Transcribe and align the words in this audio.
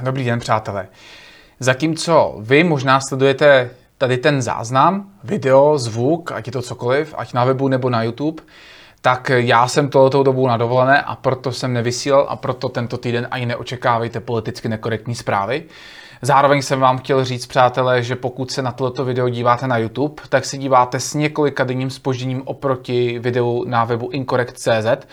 Dobrý 0.00 0.24
den, 0.24 0.38
přátelé. 0.38 0.88
Zatímco 1.60 2.36
vy 2.40 2.64
možná 2.64 3.00
sledujete 3.00 3.70
tady 3.98 4.18
ten 4.18 4.42
záznam, 4.42 5.10
video, 5.24 5.78
zvuk, 5.78 6.32
ať 6.32 6.46
je 6.46 6.52
to 6.52 6.62
cokoliv, 6.62 7.14
ať 7.18 7.32
na 7.32 7.44
webu 7.44 7.68
nebo 7.68 7.90
na 7.90 8.02
YouTube, 8.02 8.42
tak 9.00 9.30
já 9.34 9.68
jsem 9.68 9.88
tohoto 9.88 10.22
dobu 10.22 10.46
na 10.46 10.56
dovolené 10.56 11.02
a 11.02 11.16
proto 11.16 11.52
jsem 11.52 11.72
nevysílal 11.72 12.26
a 12.28 12.36
proto 12.36 12.68
tento 12.68 12.98
týden 12.98 13.28
ani 13.30 13.46
neočekávejte 13.46 14.20
politicky 14.20 14.68
nekorektní 14.68 15.14
zprávy. 15.14 15.64
Zároveň 16.22 16.62
jsem 16.62 16.80
vám 16.80 16.98
chtěl 16.98 17.24
říct, 17.24 17.46
přátelé, 17.46 18.02
že 18.02 18.16
pokud 18.16 18.50
se 18.50 18.62
na 18.62 18.72
toto 18.72 19.04
video 19.04 19.28
díváte 19.28 19.66
na 19.66 19.78
YouTube, 19.78 20.22
tak 20.28 20.44
se 20.44 20.58
díváte 20.58 21.00
s 21.00 21.14
několika 21.14 21.64
denním 21.64 21.90
spožděním 21.90 22.42
oproti 22.44 23.18
videu 23.18 23.64
na 23.66 23.84
webu 23.84 24.08
incorrect.cz. 24.08 25.06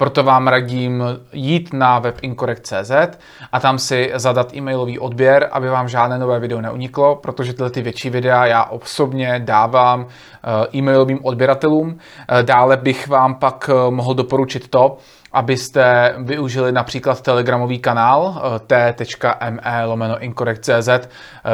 Proto 0.00 0.22
vám 0.22 0.48
radím 0.48 1.04
jít 1.32 1.72
na 1.72 1.98
web 1.98 2.18
incorrect.cz 2.22 3.18
a 3.52 3.60
tam 3.60 3.78
si 3.78 4.12
zadat 4.14 4.54
e-mailový 4.54 4.98
odběr, 4.98 5.48
aby 5.52 5.68
vám 5.68 5.88
žádné 5.88 6.18
nové 6.18 6.38
video 6.38 6.60
neuniklo, 6.60 7.16
protože 7.16 7.52
tyhle 7.52 7.70
ty 7.70 7.82
větší 7.82 8.10
videa 8.10 8.46
já 8.46 8.64
osobně 8.64 9.40
dávám 9.44 10.06
eh, 10.06 10.76
e-mailovým 10.76 11.18
odběratelům. 11.22 11.98
Eh, 11.98 12.42
dále 12.42 12.76
bych 12.76 13.08
vám 13.08 13.34
pak 13.34 13.70
eh, 13.72 13.90
mohl 13.90 14.14
doporučit 14.14 14.68
to, 14.68 14.96
abyste 15.32 16.14
využili 16.18 16.72
například 16.72 17.20
telegramový 17.20 17.78
kanál 17.78 18.42
t.me 18.66 19.84
lomeno 19.84 20.18
incorrect.cz, 20.18 21.08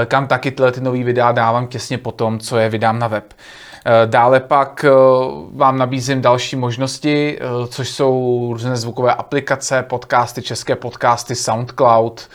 kam 0.06 0.26
taky 0.26 0.50
tyhle 0.50 0.72
ty 0.72 0.80
nový 0.80 1.04
videa 1.04 1.32
dávám 1.32 1.66
těsně 1.66 1.98
po 1.98 2.12
tom, 2.12 2.38
co 2.38 2.58
je 2.58 2.68
vydám 2.68 2.98
na 2.98 3.08
web. 3.08 3.24
Eh, 3.88 4.06
dále 4.06 4.40
pak 4.40 4.84
vám 5.54 5.78
nabízím 5.78 6.22
další 6.22 6.56
možnosti, 6.56 7.38
což 7.68 7.88
jsou 7.88 8.48
různé 8.52 8.76
zvukové 8.76 9.14
aplikace, 9.14 9.82
podcasty, 9.82 10.42
české 10.42 10.76
podcasty, 10.76 11.34
SoundCloud, 11.34 12.28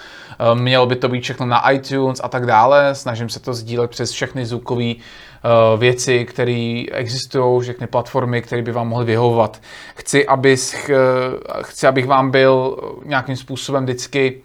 mělo 0.54 0.86
by 0.86 0.96
to 0.96 1.10
být 1.10 1.22
všechno 1.22 1.46
na 1.46 1.72
iTunes 1.72 2.22
a 2.24 2.28
tak 2.28 2.46
dále. 2.46 2.96
Snažím 2.96 3.30
se 3.30 3.40
to 3.40 3.54
sdílet 3.54 3.92
přes 3.92 4.12
všechny 4.12 4.46
zvukové 4.46 4.94
Eh, 5.44 5.78
věci, 5.78 6.26
které 6.26 6.84
existují, 6.92 7.62
všechny 7.62 7.88
platformy, 7.88 8.42
které 8.42 8.62
by 8.62 8.72
vám 8.72 8.88
mohly 8.88 9.06
vyhovovat. 9.06 9.62
Chci, 9.96 10.28
abych, 10.28 10.90
eh, 10.90 11.64
chci, 11.64 11.88
abych 11.88 12.08
vám 12.08 12.32
byl 12.32 12.78
nějakým 13.06 13.36
způsobem 13.36 13.84
vždycky 13.84 14.42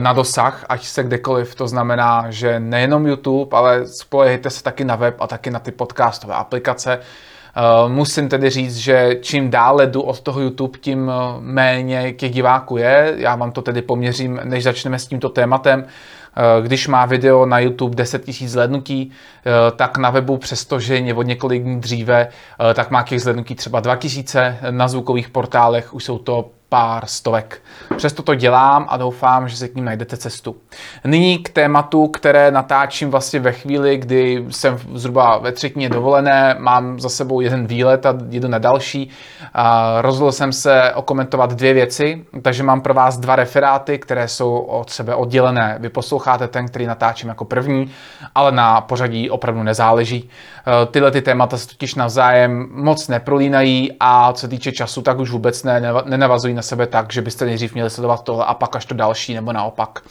na 0.00 0.12
dosah, 0.12 0.64
ať 0.68 0.84
se 0.86 1.02
kdekoliv. 1.02 1.54
To 1.54 1.68
znamená, 1.68 2.26
že 2.30 2.60
nejenom 2.60 3.06
YouTube, 3.06 3.56
ale 3.56 3.86
spolehejte 3.86 4.50
se 4.50 4.62
taky 4.62 4.84
na 4.84 4.96
web 4.96 5.16
a 5.20 5.26
taky 5.26 5.50
na 5.50 5.58
ty 5.58 5.72
podcastové 5.72 6.34
aplikace. 6.34 6.98
Uh, 6.98 7.92
musím 7.92 8.28
tedy 8.28 8.50
říct, 8.50 8.76
že 8.76 9.16
čím 9.20 9.50
dále 9.50 9.86
jdu 9.86 10.02
od 10.02 10.20
toho 10.20 10.40
YouTube, 10.40 10.78
tím 10.78 11.12
méně 11.40 12.12
těch 12.12 12.32
diváků 12.32 12.76
je. 12.76 13.14
Já 13.16 13.36
vám 13.36 13.52
to 13.52 13.62
tedy 13.62 13.82
poměřím, 13.82 14.40
než 14.44 14.64
začneme 14.64 14.98
s 14.98 15.06
tímto 15.06 15.28
tématem. 15.28 15.86
Eh, 16.36 16.62
když 16.62 16.88
má 16.88 17.06
video 17.06 17.46
na 17.46 17.58
YouTube 17.58 17.96
10 17.96 18.26
000 18.26 18.48
zhlednutí, 18.48 19.10
eh, 19.10 19.50
tak 19.76 19.98
na 19.98 20.10
webu, 20.10 20.36
přestože 20.36 20.96
je 20.96 21.14
od 21.14 21.22
několik 21.22 21.62
dní 21.62 21.80
dříve, 21.80 22.28
eh, 22.70 22.74
tak 22.74 22.90
má 22.90 23.02
těch 23.02 23.20
zhlednutí 23.20 23.54
třeba 23.54 23.80
2000, 23.80 24.58
na 24.70 24.88
zvukových 24.88 25.28
portálech 25.28 25.94
už 25.94 26.04
jsou 26.04 26.18
to 26.18 26.50
pár 26.74 27.06
stovek. 27.06 27.62
Přesto 27.96 28.22
to 28.22 28.34
dělám 28.34 28.86
a 28.88 28.96
doufám, 28.96 29.48
že 29.48 29.56
se 29.56 29.68
k 29.68 29.74
ním 29.74 29.84
najdete 29.84 30.16
cestu. 30.16 30.56
Nyní 31.04 31.38
k 31.38 31.48
tématu, 31.48 32.08
které 32.08 32.50
natáčím 32.50 33.10
vlastně 33.10 33.40
ve 33.40 33.52
chvíli, 33.52 33.96
kdy 33.96 34.44
jsem 34.50 34.78
zhruba 34.94 35.38
ve 35.38 35.52
třetině 35.52 35.88
dovolené, 35.88 36.56
mám 36.58 37.00
za 37.00 37.08
sebou 37.08 37.40
jeden 37.40 37.66
výlet 37.66 38.06
a 38.06 38.14
jedu 38.28 38.48
na 38.48 38.58
další. 38.58 39.10
Rozhodl 40.00 40.32
jsem 40.32 40.52
se 40.52 40.92
okomentovat 40.94 41.52
dvě 41.52 41.72
věci, 41.74 42.24
takže 42.42 42.62
mám 42.62 42.80
pro 42.80 42.94
vás 42.94 43.18
dva 43.18 43.36
referáty, 43.36 43.98
které 43.98 44.28
jsou 44.28 44.58
od 44.58 44.90
sebe 44.90 45.14
oddělené. 45.14 45.76
Vy 45.80 45.88
posloucháte 45.88 46.48
ten, 46.48 46.66
který 46.66 46.86
natáčím 46.86 47.28
jako 47.28 47.44
první, 47.44 47.90
ale 48.34 48.52
na 48.52 48.80
pořadí 48.80 49.30
opravdu 49.30 49.62
nezáleží. 49.62 50.30
E, 50.82 50.86
tyhle 50.86 51.10
ty 51.10 51.22
témata 51.22 51.58
se 51.58 51.68
totiž 51.68 51.94
navzájem 51.94 52.68
moc 52.70 53.08
neprolínají 53.08 53.92
a 54.00 54.32
co 54.32 54.48
týče 54.48 54.72
času, 54.72 55.02
tak 55.02 55.18
už 55.18 55.30
vůbec 55.30 55.64
ne, 55.64 55.82
nenavazují 56.04 56.54
na 56.54 56.63
sebe 56.64 56.86
tak, 56.86 57.12
že 57.12 57.22
byste 57.22 57.44
nejdřív 57.44 57.74
měli 57.74 57.90
sledovat 57.90 58.24
tohle 58.24 58.44
a 58.44 58.54
pak 58.54 58.76
až 58.76 58.84
to 58.84 58.94
další, 58.94 59.34
nebo 59.34 59.52
naopak. 59.52 60.02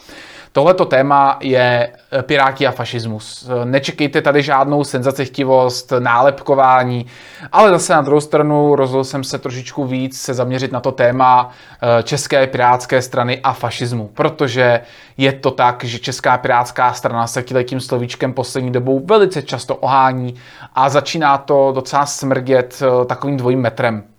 Tohleto 0.53 0.85
téma 0.85 1.37
je 1.41 1.91
eh, 2.11 2.23
Piráti 2.23 2.67
a 2.67 2.71
fašismus. 2.71 3.49
Eh, 3.49 3.65
nečekejte 3.65 4.21
tady 4.21 4.43
žádnou 4.43 4.83
senzacechtivost, 4.83 5.93
nálepkování, 5.99 7.05
ale 7.51 7.69
zase 7.69 7.93
na 7.93 8.01
druhou 8.01 8.21
stranu 8.21 8.75
rozhodl 8.75 9.03
jsem 9.03 9.23
se 9.23 9.39
trošičku 9.39 9.85
víc 9.85 10.21
se 10.21 10.33
zaměřit 10.33 10.71
na 10.71 10.79
to 10.79 10.91
téma 10.91 11.49
eh, 11.49 12.03
České 12.03 12.47
pirátské 12.47 13.01
strany 13.01 13.39
a 13.39 13.53
fašismu, 13.53 14.07
protože 14.13 14.81
je 15.17 15.31
to 15.31 15.51
tak, 15.51 15.83
že 15.83 15.99
Česká 15.99 16.37
pirátská 16.37 16.93
strana 16.93 17.27
se 17.27 17.43
tím 17.43 17.79
slovíčkem 17.79 18.33
poslední 18.33 18.71
dobou 18.71 19.05
velice 19.05 19.41
často 19.41 19.75
ohání 19.75 20.35
a 20.75 20.89
začíná 20.89 21.37
to 21.37 21.71
docela 21.75 22.05
smrdět 22.05 22.83
takovým 23.07 23.37
dvojím 23.37 23.61
metrem. 23.61 24.12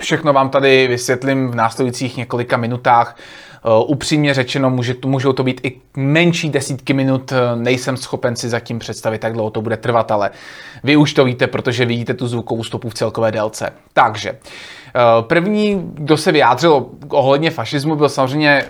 Všechno 0.00 0.32
vám 0.32 0.50
tady 0.50 0.88
vysvětlím 0.88 1.50
v 1.50 1.54
následujících 1.54 2.16
několika 2.16 2.56
minutách. 2.56 3.16
Uh, 3.64 3.90
upřímně 3.90 4.34
řečeno, 4.34 4.70
může, 4.70 4.94
můžou 5.04 5.32
to 5.32 5.42
být 5.42 5.60
i 5.64 5.80
menší 5.96 6.50
desítky 6.50 6.92
minut, 6.92 7.32
nejsem 7.54 7.96
schopen 7.96 8.36
si 8.36 8.48
zatím 8.48 8.78
představit, 8.78 9.24
jak 9.24 9.32
dlouho 9.32 9.50
to 9.50 9.62
bude 9.62 9.76
trvat, 9.76 10.10
ale 10.10 10.30
vy 10.84 10.96
už 10.96 11.12
to 11.12 11.24
víte, 11.24 11.46
protože 11.46 11.84
vidíte 11.84 12.14
tu 12.14 12.26
zvukovou 12.26 12.64
stopu 12.64 12.88
v 12.88 12.94
celkové 12.94 13.32
délce. 13.32 13.72
Takže, 13.92 14.32
uh, 14.32 14.38
první, 15.26 15.90
kdo 15.94 16.16
se 16.16 16.32
vyjádřil 16.32 16.86
ohledně 17.08 17.50
fašismu, 17.50 17.96
byl 17.96 18.08
samozřejmě 18.08 18.64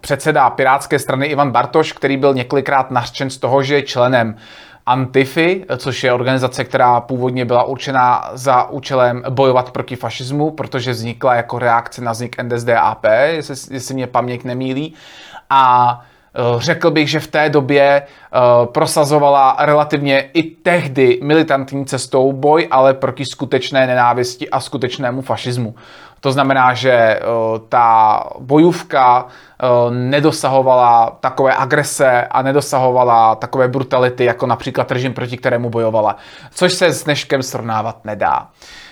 předseda 0.00 0.50
Pirátské 0.50 0.98
strany 0.98 1.26
Ivan 1.26 1.50
Bartoš, 1.50 1.92
který 1.92 2.16
byl 2.16 2.34
několikrát 2.34 2.90
nařčen 2.90 3.30
z 3.30 3.38
toho, 3.38 3.62
že 3.62 3.74
je 3.74 3.82
členem 3.82 4.36
Antify, 4.88 5.64
což 5.76 6.04
je 6.04 6.12
organizace, 6.12 6.64
která 6.64 7.00
původně 7.00 7.44
byla 7.44 7.64
určená 7.64 8.30
za 8.32 8.70
účelem 8.70 9.22
bojovat 9.30 9.70
proti 9.70 9.96
fašismu, 9.96 10.50
protože 10.50 10.90
vznikla 10.90 11.34
jako 11.34 11.58
reakce 11.58 12.02
na 12.02 12.12
vznik 12.12 12.42
NSDAP, 12.42 13.04
jestli, 13.26 13.74
jestli 13.74 13.94
mě 13.94 14.06
paměť 14.06 14.44
nemýlí. 14.44 14.94
A 15.50 16.00
eh, 16.34 16.40
řekl 16.58 16.90
bych, 16.90 17.10
že 17.10 17.20
v 17.20 17.26
té 17.26 17.50
době 17.50 18.02
eh, 18.02 18.38
prosazovala 18.66 19.56
relativně 19.58 20.20
i 20.20 20.42
tehdy 20.42 21.20
militantní 21.22 21.86
cestou 21.86 22.32
boj, 22.32 22.68
ale 22.70 22.94
proti 22.94 23.24
skutečné 23.24 23.86
nenávisti 23.86 24.50
a 24.50 24.60
skutečnému 24.60 25.22
fašismu. 25.22 25.74
To 26.20 26.32
znamená, 26.32 26.74
že 26.74 26.92
eh, 26.92 27.20
ta 27.68 28.24
bojůvka 28.38 29.26
eh, 29.26 29.66
nedosahovala 29.90 31.16
takové 31.20 31.54
agrese 31.56 32.26
a 32.30 32.42
nedosahovala 32.42 33.34
takové 33.34 33.68
brutality, 33.68 34.24
jako 34.24 34.46
například 34.46 34.92
režim, 34.92 35.14
proti 35.14 35.36
kterému 35.36 35.70
bojovala, 35.70 36.16
což 36.50 36.72
se 36.72 36.92
s 36.92 37.04
dneškem 37.04 37.42
srovnávat 37.42 38.04
nedá. 38.04 38.48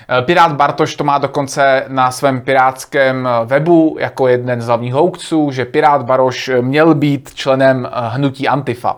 Eh, 0.08 0.22
Pirát 0.22 0.52
Bartoš 0.52 0.96
to 0.96 1.04
má 1.04 1.18
dokonce 1.18 1.84
na 1.88 2.10
svém 2.10 2.40
pirátském 2.40 3.28
webu 3.44 3.96
jako 4.00 4.28
jeden 4.28 4.60
z 4.60 4.66
hlavních 4.66 4.94
houkců, 4.94 5.50
že 5.50 5.64
Pirát 5.64 6.02
Baroš 6.02 6.50
měl 6.60 6.94
být 6.94 7.34
členem 7.34 7.88
hnutí 7.92 8.48
Antifa 8.48 8.96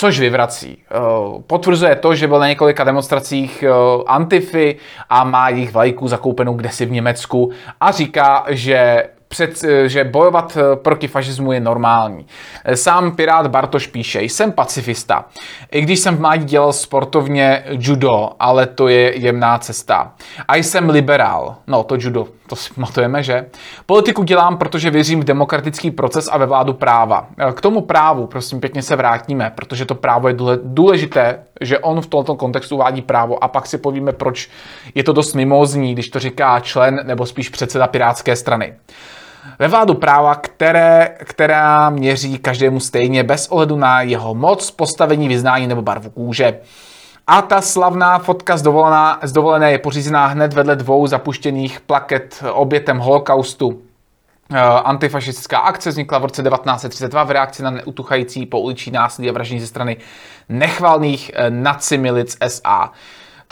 což 0.00 0.20
vyvrací. 0.20 0.78
Eh, 0.90 0.98
potvrzuje 1.46 1.96
to, 1.96 2.14
že 2.14 2.28
byl 2.28 2.38
na 2.38 2.48
několika 2.48 2.84
demonstracích 2.84 3.62
eh, 3.62 3.70
Antify 4.06 4.76
a 5.10 5.24
má 5.24 5.48
jejich 5.48 5.72
vlajku 5.72 6.08
zakoupenou 6.08 6.54
kdesi 6.54 6.86
v 6.86 6.90
Německu 6.90 7.50
a 7.80 7.90
říká, 7.90 8.44
že 8.48 9.04
před, 9.32 9.64
eh, 9.64 9.88
že 9.88 10.04
bojovat 10.04 10.58
proti 10.74 11.08
fašismu 11.08 11.52
je 11.52 11.60
normální. 11.60 12.26
Sám 12.74 13.16
Pirát 13.16 13.46
Bartoš 13.46 13.86
píše, 13.86 14.22
jsem 14.22 14.52
pacifista. 14.52 15.24
I 15.70 15.80
když 15.80 16.00
jsem 16.00 16.16
v 16.16 16.20
mládí 16.20 16.44
dělal 16.44 16.72
sportovně 16.72 17.64
judo, 17.70 18.30
ale 18.40 18.66
to 18.66 18.88
je 18.88 19.18
jemná 19.18 19.58
cesta. 19.58 20.12
A 20.48 20.56
jsem 20.56 20.90
liberál. 20.90 21.56
No, 21.66 21.82
to 21.82 21.94
judo 21.98 22.26
to 22.50 22.56
si 22.56 22.74
pamatujeme, 22.74 23.22
že? 23.22 23.46
Politiku 23.86 24.22
dělám, 24.22 24.58
protože 24.58 24.90
věřím 24.90 25.20
v 25.20 25.24
demokratický 25.24 25.90
proces 25.90 26.28
a 26.32 26.38
ve 26.38 26.46
vládu 26.46 26.72
práva. 26.72 27.28
K 27.54 27.60
tomu 27.60 27.80
právu, 27.80 28.26
prosím, 28.26 28.60
pěkně 28.60 28.82
se 28.82 28.96
vrátíme, 28.96 29.52
protože 29.54 29.84
to 29.84 29.94
právo 29.94 30.28
je 30.28 30.34
důležité, 30.62 31.42
že 31.60 31.78
on 31.78 32.00
v 32.00 32.06
tomto 32.06 32.34
kontextu 32.34 32.74
uvádí 32.74 33.02
právo 33.02 33.44
a 33.44 33.48
pak 33.48 33.66
si 33.66 33.78
povíme, 33.78 34.12
proč 34.12 34.50
je 34.94 35.04
to 35.04 35.12
dost 35.12 35.34
mimozní, 35.34 35.92
když 35.92 36.08
to 36.08 36.18
říká 36.18 36.60
člen 36.60 37.00
nebo 37.04 37.26
spíš 37.26 37.48
předseda 37.48 37.86
Pirátské 37.86 38.36
strany. 38.36 38.74
Ve 39.58 39.68
vládu 39.68 39.94
práva, 39.94 40.34
které, 40.34 41.16
která 41.24 41.90
měří 41.90 42.38
každému 42.38 42.80
stejně 42.80 43.24
bez 43.24 43.48
ohledu 43.48 43.76
na 43.76 44.02
jeho 44.02 44.34
moc, 44.34 44.70
postavení, 44.70 45.28
vyznání 45.28 45.66
nebo 45.66 45.82
barvu 45.82 46.10
kůže. 46.10 46.60
A 47.26 47.42
ta 47.42 47.60
slavná 47.60 48.18
fotka 48.18 48.56
z, 48.56 48.62
dovolená, 48.62 49.18
z 49.22 49.32
dovolené 49.32 49.72
je 49.72 49.78
pořízená 49.78 50.26
hned 50.26 50.52
vedle 50.52 50.76
dvou 50.76 51.06
zapuštěných 51.06 51.80
plaket 51.80 52.44
obětem 52.52 52.98
holokaustu. 52.98 53.82
Eh, 54.52 54.60
antifašistická 54.60 55.58
akce 55.58 55.90
vznikla 55.90 56.18
v 56.18 56.22
roce 56.22 56.42
1932 56.42 57.24
v 57.24 57.30
reakci 57.30 57.62
na 57.62 57.70
neutuchající 57.70 58.46
pouliční 58.46 58.92
násilí 58.92 59.30
a 59.30 59.32
vraždění 59.32 59.60
ze 59.60 59.66
strany 59.66 59.96
nechvalných 60.48 61.30
eh, 61.34 61.50
nacimilic 61.50 62.36
SA. 62.48 62.92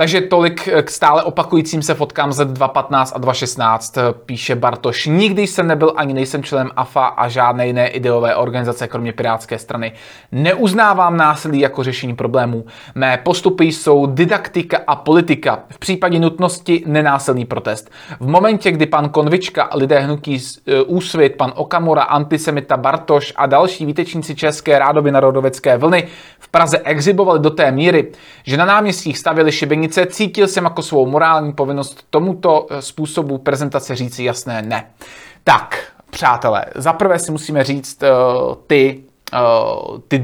Takže 0.00 0.20
tolik 0.20 0.68
k 0.82 0.90
stále 0.90 1.22
opakujícím 1.22 1.82
se 1.82 1.94
fotkám 1.94 2.32
z 2.32 2.44
2.15 2.44 3.12
a 3.14 3.20
2.16, 3.20 4.12
píše 4.12 4.56
Bartoš. 4.56 5.06
Nikdy 5.06 5.46
jsem 5.46 5.66
nebyl 5.66 5.92
ani 5.96 6.14
nejsem 6.14 6.42
členem 6.42 6.70
AFA 6.76 7.06
a 7.06 7.28
žádné 7.28 7.66
jiné 7.66 7.88
ideové 7.88 8.36
organizace, 8.36 8.88
kromě 8.88 9.12
Pirátské 9.12 9.58
strany. 9.58 9.92
Neuznávám 10.32 11.16
násilí 11.16 11.60
jako 11.60 11.84
řešení 11.84 12.14
problémů. 12.14 12.64
Mé 12.94 13.16
postupy 13.24 13.64
jsou 13.64 14.06
didaktika 14.06 14.78
a 14.86 14.96
politika. 14.96 15.62
V 15.70 15.78
případě 15.78 16.18
nutnosti 16.18 16.82
nenásilný 16.86 17.44
protest. 17.44 17.90
V 18.20 18.26
momentě, 18.26 18.70
kdy 18.70 18.86
pan 18.86 19.08
Konvička, 19.08 19.70
lidé 19.74 19.98
hnutí 19.98 20.38
e, 20.66 20.82
Úsvit, 20.82 21.36
pan 21.36 21.52
Okamura, 21.56 22.02
antisemita 22.02 22.76
Bartoš 22.76 23.32
a 23.36 23.46
další 23.46 23.86
výtečníci 23.86 24.34
České 24.34 24.78
rádoby 24.78 25.12
narodovecké 25.12 25.76
vlny 25.78 26.08
v 26.38 26.48
Praze 26.48 26.78
exhibovali 26.78 27.40
do 27.40 27.50
té 27.50 27.70
míry, 27.70 28.12
že 28.44 28.56
na 28.56 28.64
náměstích 28.64 29.18
stavěli 29.18 29.52
šibenice, 29.88 30.16
cítil 30.16 30.48
jsem 30.48 30.64
jako 30.64 30.82
svou 30.82 31.06
morální 31.06 31.52
povinnost 31.52 32.06
tomuto 32.10 32.66
eh, 32.70 32.82
způsobu 32.82 33.38
prezentace 33.38 33.94
říci 33.96 34.24
jasné 34.24 34.62
ne. 34.62 34.90
Tak, 35.44 35.92
přátelé, 36.10 36.64
zaprvé 36.74 37.18
si 37.18 37.32
musíme 37.32 37.64
říct 37.64 38.02
uh, 38.02 38.54
ty 38.66 39.04
Uh, 39.32 39.98
ty, 40.08 40.22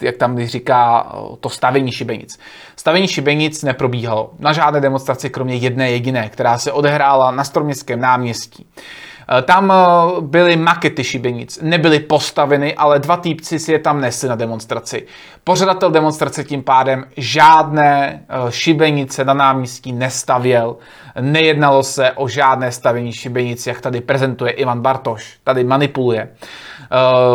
jak 0.00 0.16
tam 0.16 0.46
říká, 0.46 1.12
to 1.40 1.48
stavění 1.48 1.92
šibenic. 1.92 2.38
Stavění 2.76 3.08
šibenic 3.08 3.62
neprobíhalo 3.62 4.30
na 4.38 4.52
žádné 4.52 4.80
demonstraci, 4.80 5.30
kromě 5.30 5.54
jedné 5.54 5.90
jediné, 5.90 6.28
která 6.28 6.58
se 6.58 6.72
odehrála 6.72 7.30
na 7.30 7.44
Stroměstském 7.44 8.00
náměstí. 8.00 8.66
Uh, 8.76 8.82
Eh, 9.13 9.13
tam 9.42 9.72
eh, 9.72 10.20
byly 10.20 10.56
makety 10.56 11.04
šibenic, 11.04 11.58
nebyly 11.62 12.00
postaveny, 12.00 12.74
ale 12.74 12.98
dva 12.98 13.16
týpci 13.16 13.58
si 13.58 13.72
je 13.72 13.78
tam 13.78 14.00
nesli 14.00 14.28
na 14.28 14.34
demonstraci. 14.34 15.06
Pořadatel 15.44 15.90
demonstrace 15.90 16.44
tím 16.44 16.62
pádem 16.62 17.04
žádné 17.16 18.22
eh, 18.28 18.52
šibenice 18.52 19.24
na 19.24 19.34
náměstí 19.34 19.92
nestavěl. 19.92 20.76
Nejednalo 21.20 21.82
se 21.82 22.10
o 22.12 22.28
žádné 22.28 22.72
stavění 22.72 23.12
šibenic, 23.12 23.66
jak 23.66 23.80
tady 23.80 24.00
prezentuje 24.00 24.52
Ivan 24.52 24.80
Bartoš. 24.80 25.36
Tady 25.44 25.64
manipuluje. 25.64 26.28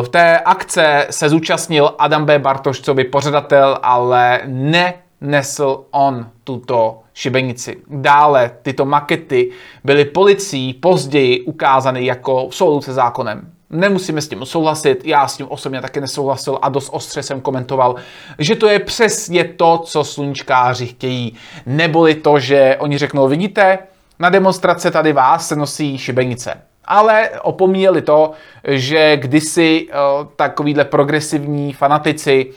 V 0.01 0.09
té 0.09 0.39
akce 0.39 1.07
se 1.09 1.30
zúčastnil 1.30 1.95
Adam 2.00 2.25
B. 2.25 2.39
Bartoš, 2.39 2.81
co 2.81 2.94
by 2.94 3.03
pořadatel, 3.03 3.77
ale 3.83 4.39
ne 4.45 4.94
nesl 5.21 5.85
on 5.92 6.27
tuto 6.44 7.00
šibenici. 7.19 7.77
Dále 7.88 8.51
tyto 8.62 8.86
makety 8.86 9.51
byly 9.83 10.06
policií 10.06 10.74
později 10.74 11.42
ukázány 11.42 12.06
jako 12.06 12.50
v 12.50 12.56
souladu 12.56 12.81
se 12.81 12.94
zákonem. 12.94 13.51
Nemusíme 13.69 14.21
s 14.21 14.27
tím 14.27 14.45
souhlasit, 14.45 15.06
já 15.06 15.27
s 15.27 15.38
tím 15.38 15.48
osobně 15.50 15.81
taky 15.81 16.01
nesouhlasil 16.01 16.60
a 16.62 16.69
dost 16.69 16.89
ostře 16.94 17.24
jsem 17.24 17.42
komentoval, 17.42 17.95
že 18.39 18.56
to 18.56 18.68
je 18.68 18.80
přesně 18.80 19.44
to, 19.44 19.77
co 19.77 20.04
sluníčkáři 20.04 20.88
chtějí. 20.88 21.36
Neboli 21.66 22.16
to, 22.16 22.39
že 22.39 22.75
oni 22.80 22.98
řeknou, 22.98 23.27
vidíte, 23.27 23.80
na 24.19 24.30
demonstrace 24.30 24.92
tady 24.92 25.13
vás 25.13 25.48
se 25.48 25.56
nosí 25.56 25.98
šibenice. 25.98 26.62
Ale 26.86 27.30
opomíjeli 27.42 28.01
to, 28.01 28.31
že 28.68 29.18
kdysi 29.18 29.88
uh, 29.88 30.27
takovýhle 30.36 30.86
progresivní 30.86 31.74
fanatici 31.74 32.51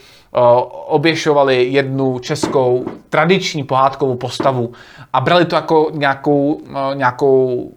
oběšovali 0.87 1.65
jednu 1.65 2.19
českou 2.19 2.85
tradiční 3.11 3.65
pohádkovou 3.65 4.17
postavu 4.17 4.73
a 5.13 5.21
brali 5.21 5.45
to 5.45 5.57
jako 5.57 5.91
nějakou, 5.93 6.61
nějakou 6.95 7.71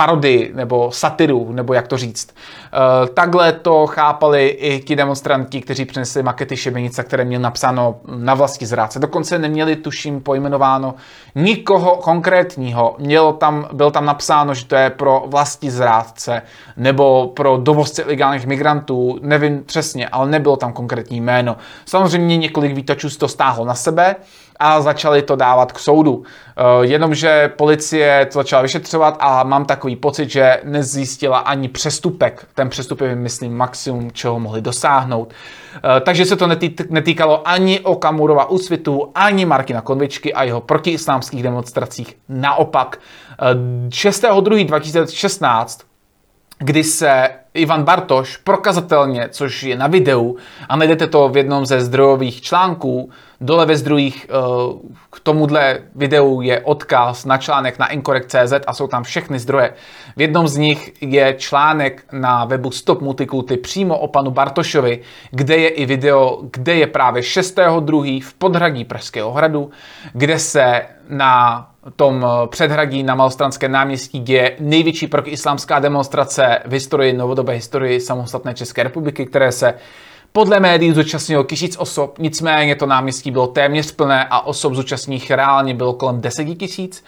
parodii 0.00 0.50
nebo 0.54 0.90
satiru, 0.92 1.52
nebo 1.52 1.74
jak 1.74 1.88
to 1.88 1.96
říct. 1.96 2.28
Eh, 2.34 3.08
takhle 3.08 3.52
to 3.52 3.86
chápali 3.86 4.48
i 4.48 4.80
ti 4.80 4.96
demonstranti, 4.96 5.60
kteří 5.60 5.84
přinesli 5.84 6.22
makety 6.22 6.56
Šibenice, 6.56 7.04
které 7.04 7.24
měl 7.24 7.40
napsáno 7.40 8.00
na 8.16 8.34
vlastní 8.34 8.66
zrádce. 8.66 8.98
Dokonce 8.98 9.38
neměli, 9.38 9.76
tuším, 9.76 10.20
pojmenováno 10.20 10.94
nikoho 11.34 11.96
konkrétního. 11.96 12.96
Mělo 12.98 13.32
tam, 13.32 13.68
bylo 13.72 13.90
tam 13.90 14.04
napsáno, 14.04 14.54
že 14.54 14.64
to 14.64 14.74
je 14.74 14.90
pro 14.90 15.24
vlastní 15.26 15.70
zrádce 15.70 16.42
nebo 16.76 17.32
pro 17.36 17.56
dovozce 17.56 18.02
ilegálních 18.02 18.46
migrantů, 18.46 19.18
nevím 19.22 19.64
přesně, 19.64 20.08
ale 20.08 20.30
nebylo 20.30 20.56
tam 20.56 20.72
konkrétní 20.72 21.20
jméno. 21.20 21.56
Samozřejmě 21.84 22.36
několik 22.36 22.74
výtačů 22.74 23.08
to 23.10 23.28
stáhlo 23.28 23.64
na 23.64 23.74
sebe, 23.74 24.16
a 24.60 24.80
začali 24.80 25.22
to 25.22 25.36
dávat 25.36 25.72
k 25.72 25.78
soudu. 25.78 26.22
Eh, 26.56 26.62
jenomže 26.80 27.52
policie 27.56 28.26
to 28.26 28.38
začala 28.38 28.62
vyšetřovat 28.62 29.16
a 29.20 29.42
mám 29.42 29.64
takový 29.64 29.96
pocit, 29.96 30.30
že 30.30 30.60
nezjistila 30.64 31.38
ani 31.38 31.68
přestupek. 31.68 32.46
Ten 32.54 32.68
přestupek 32.68 33.08
je, 33.08 33.16
myslím, 33.16 33.56
maximum, 33.56 34.12
čeho 34.12 34.40
mohli 34.40 34.62
dosáhnout. 34.62 35.32
Eh, 35.76 36.00
takže 36.00 36.26
se 36.26 36.36
to 36.36 36.48
netýkalo 36.88 37.48
ani 37.48 37.80
Okamurova 37.80 38.50
úsvitu, 38.50 39.10
ani 39.14 39.44
Markina 39.44 39.80
Konvičky 39.80 40.34
a 40.34 40.42
jeho 40.42 40.60
protiislámských 40.60 41.42
demonstracích. 41.42 42.16
Naopak, 42.28 42.98
6.2.2016 43.88 45.78
eh, 45.80 45.89
kdy 46.60 46.84
se 46.84 47.28
Ivan 47.54 47.82
Bartoš 47.82 48.36
prokazatelně, 48.36 49.28
což 49.30 49.62
je 49.62 49.76
na 49.76 49.86
videu, 49.86 50.36
a 50.68 50.76
najdete 50.76 51.06
to 51.06 51.28
v 51.28 51.36
jednom 51.36 51.66
ze 51.66 51.80
zdrojových 51.80 52.42
článků, 52.42 53.10
dole 53.40 53.66
ve 53.66 53.76
zdrojích 53.76 54.26
eh, 54.28 54.34
k 55.12 55.20
tomuhle 55.20 55.78
videu 55.94 56.40
je 56.40 56.60
odkaz 56.60 57.24
na 57.24 57.38
článek 57.38 57.78
na 57.78 57.86
incorrect.cz 57.86 58.52
a 58.66 58.72
jsou 58.72 58.86
tam 58.86 59.02
všechny 59.02 59.38
zdroje. 59.38 59.74
V 60.16 60.20
jednom 60.20 60.48
z 60.48 60.56
nich 60.56 61.02
je 61.02 61.34
článek 61.38 62.04
na 62.12 62.44
webu 62.44 62.70
Stop 62.70 63.00
Multikulty 63.00 63.56
přímo 63.56 63.98
o 63.98 64.08
panu 64.08 64.30
Bartošovi, 64.30 65.00
kde 65.30 65.56
je 65.56 65.68
i 65.68 65.86
video, 65.86 66.38
kde 66.52 66.74
je 66.74 66.86
právě 66.86 67.22
6.2. 67.22 68.22
v 68.22 68.34
podhradí 68.34 68.84
Pražského 68.84 69.32
hradu, 69.32 69.70
kde 70.12 70.38
se 70.38 70.82
na 71.08 71.66
tom 71.96 72.26
eh, 72.26 72.46
předhradí 72.46 73.02
na 73.02 73.14
Malostranském 73.14 73.72
náměstí 73.72 74.20
děje 74.20 74.56
největší 74.60 75.06
protislámská 75.06 75.78
demonstrace 75.78 76.58
v 76.66 76.72
historii, 76.72 77.12
novodobé 77.12 77.52
historii 77.52 78.00
samostatné 78.00 78.54
České 78.54 78.82
republiky, 78.82 79.26
které 79.26 79.52
se 79.52 79.74
podle 80.32 80.60
médií 80.60 80.92
zúčastnilo 80.92 81.44
tisíc 81.44 81.76
osob, 81.76 82.18
nicméně 82.18 82.76
to 82.76 82.86
náměstí 82.86 83.30
bylo 83.30 83.46
téměř 83.46 83.92
plné 83.92 84.26
a 84.30 84.40
osob 84.40 84.74
zúčastních 84.74 85.30
reálně 85.30 85.74
bylo 85.74 85.92
kolem 85.92 86.20
10 86.20 86.44
tisíc. 86.44 87.04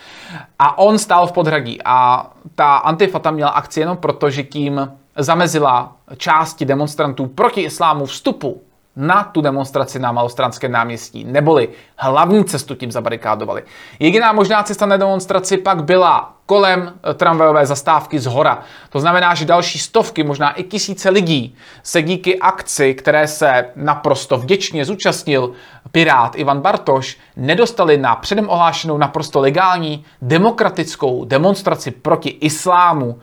A 0.58 0.78
on 0.78 0.98
stál 0.98 1.26
v 1.26 1.32
podhradí 1.32 1.78
a 1.84 2.30
ta 2.54 2.76
Antifa 2.76 3.18
tam 3.18 3.34
měla 3.34 3.50
akci 3.50 3.80
jenom 3.80 3.96
proto, 3.96 4.30
že 4.30 4.42
tím 4.42 4.92
zamezila 5.16 5.96
části 6.16 6.64
demonstrantů 6.64 7.26
proti 7.26 7.60
islámu 7.60 8.06
vstupu 8.06 8.62
na 8.96 9.24
tu 9.24 9.40
demonstraci 9.40 9.98
na 9.98 10.12
Malostranském 10.12 10.72
náměstí, 10.72 11.24
neboli 11.24 11.68
hlavní 11.96 12.44
cestu 12.44 12.74
tím 12.74 12.92
zabarikádovali. 12.92 13.62
Jediná 13.98 14.32
možná 14.32 14.62
cesta 14.62 14.86
na 14.86 14.96
demonstraci 14.96 15.56
pak 15.56 15.84
byla 15.84 16.34
kolem 16.46 16.92
eh, 17.10 17.14
tramvajové 17.14 17.66
zastávky 17.66 18.18
z 18.18 18.26
hora. 18.26 18.62
To 18.90 19.00
znamená, 19.00 19.34
že 19.34 19.44
další 19.44 19.78
stovky, 19.78 20.22
možná 20.22 20.52
i 20.52 20.62
tisíce 20.62 21.10
lidí 21.10 21.56
se 21.82 22.02
díky 22.02 22.38
akci, 22.38 22.94
které 22.94 23.28
se 23.28 23.66
naprosto 23.76 24.38
vděčně 24.38 24.84
zúčastnil 24.84 25.52
Pirát 25.92 26.36
Ivan 26.36 26.60
Bartoš, 26.60 27.18
nedostali 27.36 27.96
na 27.98 28.16
předem 28.16 28.48
ohlášenou 28.48 28.98
naprosto 28.98 29.40
legální 29.40 30.04
demokratickou 30.22 31.24
demonstraci 31.24 31.90
proti 31.90 32.28
islámu, 32.28 33.18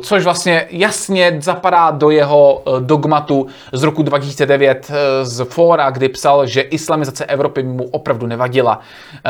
což 0.00 0.24
vlastně 0.24 0.66
jasně 0.70 1.36
zapadá 1.40 1.90
do 1.90 2.10
jeho 2.10 2.62
eh, 2.66 2.70
dogmatu 2.80 3.46
z 3.72 3.82
roku 3.82 4.02
2009 4.02 4.90
eh, 4.90 5.24
z 5.24 5.44
fóra, 5.44 5.90
kdy 5.90 6.08
psal, 6.08 6.46
že 6.46 6.60
islamizace 6.60 7.24
Evropy 7.24 7.62
mu 7.62 7.84
opravdu 7.84 8.26
nevadila. 8.26 8.80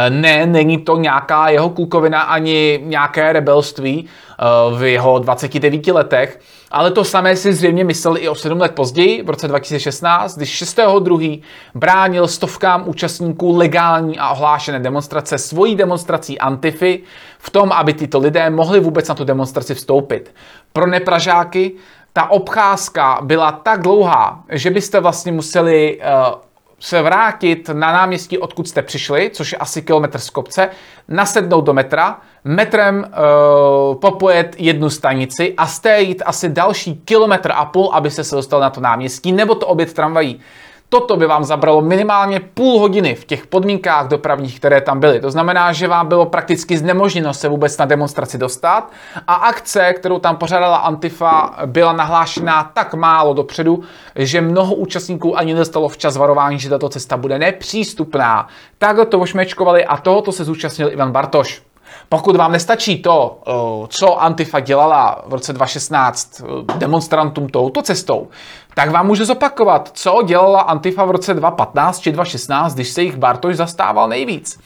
Ne, 0.08 0.46
není 0.46 0.78
to 0.78 0.96
nějaká 0.96 1.48
jeho 1.48 1.70
kulkovina 1.70 2.20
ani 2.20 2.80
nějaké 2.82 3.32
rebelství 3.32 4.06
eh, 4.06 4.44
v 4.76 4.82
jeho 4.82 5.18
29 5.18 5.86
letech, 5.86 6.40
ale 6.70 6.90
to 6.90 7.04
samé 7.04 7.36
si 7.36 7.52
zřejmě 7.52 7.84
myslel 7.84 8.16
i 8.16 8.28
o 8.28 8.34
7 8.34 8.60
let 8.60 8.74
později, 8.74 9.22
v 9.22 9.30
roce 9.30 9.48
2016, 9.48 10.36
když 10.36 10.62
6.2. 10.62 11.42
bránil 11.74 12.28
stovkám 12.28 12.82
účastníků 12.86 13.56
legální 13.56 14.18
a 14.18 14.30
ohlášené 14.30 14.80
demonstrace 14.80 15.38
svojí 15.38 15.74
demonstrací 15.74 16.38
Antify 16.38 17.02
v 17.38 17.50
tom, 17.50 17.72
aby 17.72 17.94
tyto 17.94 18.18
lidé 18.18 18.50
mohli 18.50 18.80
vůbec 18.80 19.08
na 19.08 19.14
tu 19.14 19.24
demonstraci 19.24 19.74
vstoupit. 19.74 20.34
Pro 20.72 20.86
nepražáky 20.86 21.72
ta 22.12 22.30
obcházka 22.30 23.18
byla 23.22 23.52
tak 23.52 23.82
dlouhá, 23.82 24.44
že 24.48 24.70
byste 24.70 25.00
vlastně 25.00 25.32
museli 25.32 25.98
uh, 25.98 26.34
se 26.80 27.02
vrátit 27.02 27.68
na 27.68 27.92
náměstí, 27.92 28.38
odkud 28.38 28.68
jste 28.68 28.82
přišli, 28.82 29.30
což 29.30 29.52
je 29.52 29.58
asi 29.58 29.82
kilometr 29.82 30.18
z 30.18 30.30
kopce, 30.30 30.68
nasednout 31.08 31.64
do 31.64 31.72
metra, 31.72 32.20
metrem 32.46 33.04
uh, 33.08 33.94
popojet 33.94 34.56
jednu 34.58 34.90
stanici 34.90 35.54
a 35.56 35.66
z 35.66 35.80
té 35.80 36.00
jít 36.00 36.22
asi 36.26 36.48
další 36.48 36.94
kilometr 37.04 37.52
a 37.54 37.64
půl, 37.64 37.90
aby 37.92 38.10
se 38.10 38.36
dostal 38.36 38.60
na 38.60 38.70
to 38.70 38.80
náměstí, 38.80 39.32
nebo 39.32 39.54
to 39.54 39.66
obět 39.66 39.92
tramvají. 39.92 40.40
Toto 40.88 41.16
by 41.16 41.26
vám 41.26 41.44
zabralo 41.44 41.82
minimálně 41.82 42.40
půl 42.40 42.78
hodiny 42.78 43.14
v 43.14 43.24
těch 43.24 43.46
podmínkách 43.46 44.08
dopravních, 44.08 44.58
které 44.58 44.80
tam 44.80 45.00
byly. 45.00 45.20
To 45.20 45.30
znamená, 45.30 45.72
že 45.72 45.88
vám 45.88 46.08
bylo 46.08 46.26
prakticky 46.26 46.78
znemožněno 46.78 47.34
se 47.34 47.48
vůbec 47.48 47.78
na 47.78 47.84
demonstraci 47.84 48.38
dostat 48.38 48.92
a 49.26 49.34
akce, 49.34 49.92
kterou 49.92 50.18
tam 50.18 50.36
pořádala 50.36 50.76
Antifa, 50.76 51.54
byla 51.66 51.92
nahlášená 51.92 52.70
tak 52.74 52.94
málo 52.94 53.34
dopředu, 53.34 53.82
že 54.14 54.40
mnoho 54.40 54.74
účastníků 54.74 55.38
ani 55.38 55.54
nedostalo 55.54 55.88
včas 55.88 56.16
varování, 56.16 56.58
že 56.58 56.70
tato 56.70 56.88
cesta 56.88 57.16
bude 57.16 57.38
nepřístupná. 57.38 58.48
Takhle 58.78 59.06
to 59.06 59.18
ošmečkovali 59.18 59.84
a 59.84 59.96
tohoto 59.96 60.32
se 60.32 60.44
zúčastnil 60.44 60.92
Ivan 60.92 61.12
Bartoš. 61.12 61.62
Pokud 62.08 62.36
vám 62.36 62.52
nestačí 62.52 63.02
to, 63.02 63.38
eh, 63.46 63.52
co 63.88 64.22
Antifa 64.22 64.60
dělala 64.60 65.22
v 65.26 65.32
roce 65.32 65.52
2016 65.52 66.40
eh, 66.40 66.78
demonstrantům 66.78 67.48
touto 67.48 67.82
cestou, 67.82 68.28
tak 68.74 68.90
vám 68.90 69.06
můžu 69.06 69.24
zopakovat, 69.24 69.90
co 69.92 70.22
dělala 70.24 70.60
Antifa 70.60 71.04
v 71.04 71.10
roce 71.10 71.34
2015 71.34 72.00
či 72.00 72.12
2016, 72.12 72.74
když 72.74 72.88
se 72.88 73.02
jich 73.02 73.16
Bartoš 73.16 73.56
zastával 73.56 74.08
nejvíc. 74.08 74.58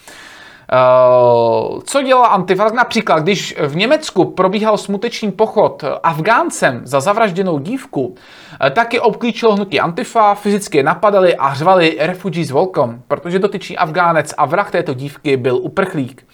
Uh, 0.71 1.79
co 1.83 2.01
dělala 2.01 2.27
Antifa? 2.27 2.69
Například, 2.69 3.19
když 3.19 3.55
v 3.59 3.75
Německu 3.75 4.25
probíhal 4.25 4.77
smuteční 4.77 5.31
pochod 5.31 5.83
Afgáncem 6.03 6.81
za 6.83 6.99
zavražděnou 6.99 7.59
dívku, 7.59 8.15
taky 8.69 8.99
obklíčilo 8.99 9.55
hnutí 9.55 9.79
Antifa, 9.79 10.35
fyzicky 10.35 10.77
je 10.77 10.83
napadali 10.83 11.35
a 11.35 11.53
řvali 11.53 11.97
refugees 11.99 12.51
welcome, 12.51 12.99
protože 13.07 13.39
dotyčný 13.39 13.77
Afgánec 13.77 14.33
a 14.37 14.45
vrah 14.45 14.71
této 14.71 14.93
dívky 14.93 15.37
byl 15.37 15.55
uprchlík. 15.55 16.27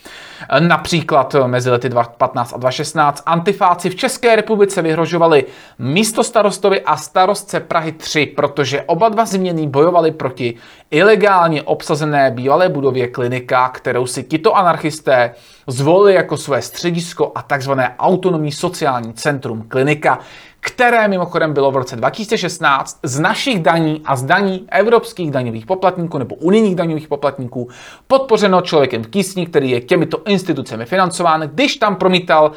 Například 0.59 1.35
mezi 1.45 1.69
lety 1.69 1.89
2015 1.89 2.53
a 2.53 2.57
2016 2.57 3.23
antifáci 3.25 3.89
v 3.89 3.95
České 3.95 4.35
republice 4.35 4.81
vyhrožovali 4.81 5.45
místo 5.79 6.23
starostovi 6.23 6.81
a 6.81 6.97
starostce 6.97 7.59
Prahy 7.59 7.91
3, 7.91 8.25
protože 8.25 8.81
oba 8.81 9.09
dva 9.09 9.25
změny 9.25 9.67
bojovali 9.67 10.11
proti 10.11 10.55
ilegálně 10.91 11.63
obsazené 11.63 12.31
bývalé 12.31 12.69
budově 12.69 13.07
klinika, 13.07 13.69
kterou 13.69 14.05
si 14.05 14.23
tito 14.23 14.57
anarchisté 14.57 15.33
zvolili 15.67 16.13
jako 16.13 16.37
své 16.37 16.61
středisko 16.61 17.31
a 17.35 17.41
takzvané 17.41 17.95
autonomní 17.99 18.51
sociální 18.51 19.13
centrum 19.13 19.65
klinika, 19.67 20.19
které 20.59 21.07
mimochodem 21.07 21.53
bylo 21.53 21.71
v 21.71 21.75
roce 21.75 21.95
2016 21.95 22.99
z 23.03 23.19
našich 23.19 23.59
daní 23.59 24.01
a 24.05 24.15
z 24.15 24.23
daní 24.23 24.67
evropských 24.71 25.31
daňových 25.31 25.65
poplatníků 25.65 26.17
nebo 26.17 26.35
unijních 26.35 26.75
daňových 26.75 27.07
poplatníků 27.07 27.69
podpořeno 28.07 28.61
člověkem 28.61 29.03
v 29.03 29.09
tísni, 29.09 29.45
který 29.45 29.69
je 29.69 29.81
těmito 29.81 30.21
institucemi 30.25 30.85
financován, 30.85 31.41
když 31.41 31.75
tam 31.75 31.95
promítal 31.95 32.45
uh, 32.45 32.53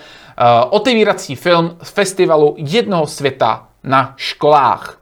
otevírací 0.70 1.36
film 1.36 1.76
z 1.82 1.90
festivalu 1.90 2.54
Jednoho 2.58 3.06
světa 3.06 3.66
na 3.84 4.14
školách. 4.16 4.98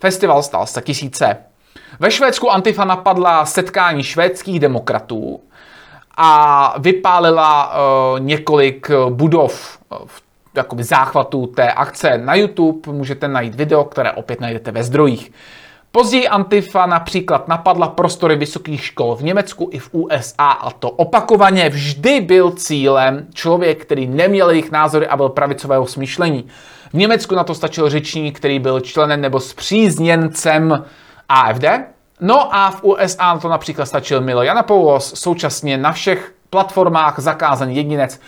Festival 0.00 0.42
stal 0.42 0.66
100 0.66 0.80
tisíce. 0.80 1.36
Ve 2.00 2.10
Švédsku 2.10 2.50
Antifa 2.50 2.84
napadla 2.84 3.46
setkání 3.46 4.02
švédských 4.02 4.60
demokratů 4.60 5.40
a 6.22 6.74
vypálila 6.78 7.72
uh, 7.72 8.20
několik 8.20 8.90
budov 9.08 9.78
v 10.06 10.22
jakoby 10.54 10.84
záchvatu 10.84 11.46
té 11.46 11.72
akce 11.72 12.18
na 12.18 12.34
YouTube 12.34 12.92
můžete 12.92 13.28
najít 13.28 13.54
video, 13.54 13.84
které 13.84 14.12
opět 14.12 14.40
najdete 14.40 14.72
ve 14.72 14.82
zdrojích. 14.82 15.32
Později 15.92 16.28
Antifa 16.28 16.86
například 16.86 17.48
napadla 17.48 17.88
prostory 17.88 18.36
vysokých 18.36 18.84
škol 18.84 19.16
v 19.16 19.22
Německu 19.22 19.68
i 19.72 19.78
v 19.78 19.88
USA 19.92 20.50
a 20.50 20.70
to 20.70 20.90
opakovaně 20.90 21.68
vždy 21.68 22.20
byl 22.20 22.50
cílem 22.50 23.26
člověk, 23.34 23.82
který 23.82 24.06
neměl 24.06 24.50
jejich 24.50 24.70
názory 24.70 25.06
a 25.06 25.16
byl 25.16 25.28
pravicového 25.28 25.86
smýšlení. 25.86 26.44
V 26.90 26.94
Německu 26.94 27.34
na 27.34 27.44
to 27.44 27.54
stačil 27.54 27.90
řečník, 27.90 28.36
který 28.36 28.58
byl 28.58 28.80
členem 28.80 29.20
nebo 29.20 29.40
spřízněncem 29.40 30.84
AFD, 31.28 31.64
No 32.20 32.54
a 32.54 32.70
v 32.70 32.84
USA 32.84 33.38
to 33.38 33.48
například 33.48 33.86
stačil 33.86 34.20
Milo 34.20 34.42
Janapoulos, 34.42 35.12
současně 35.14 35.78
na 35.78 35.92
všech 35.92 36.32
platformách 36.50 37.18
zakázaný 37.18 37.76
jedinec, 37.76 38.20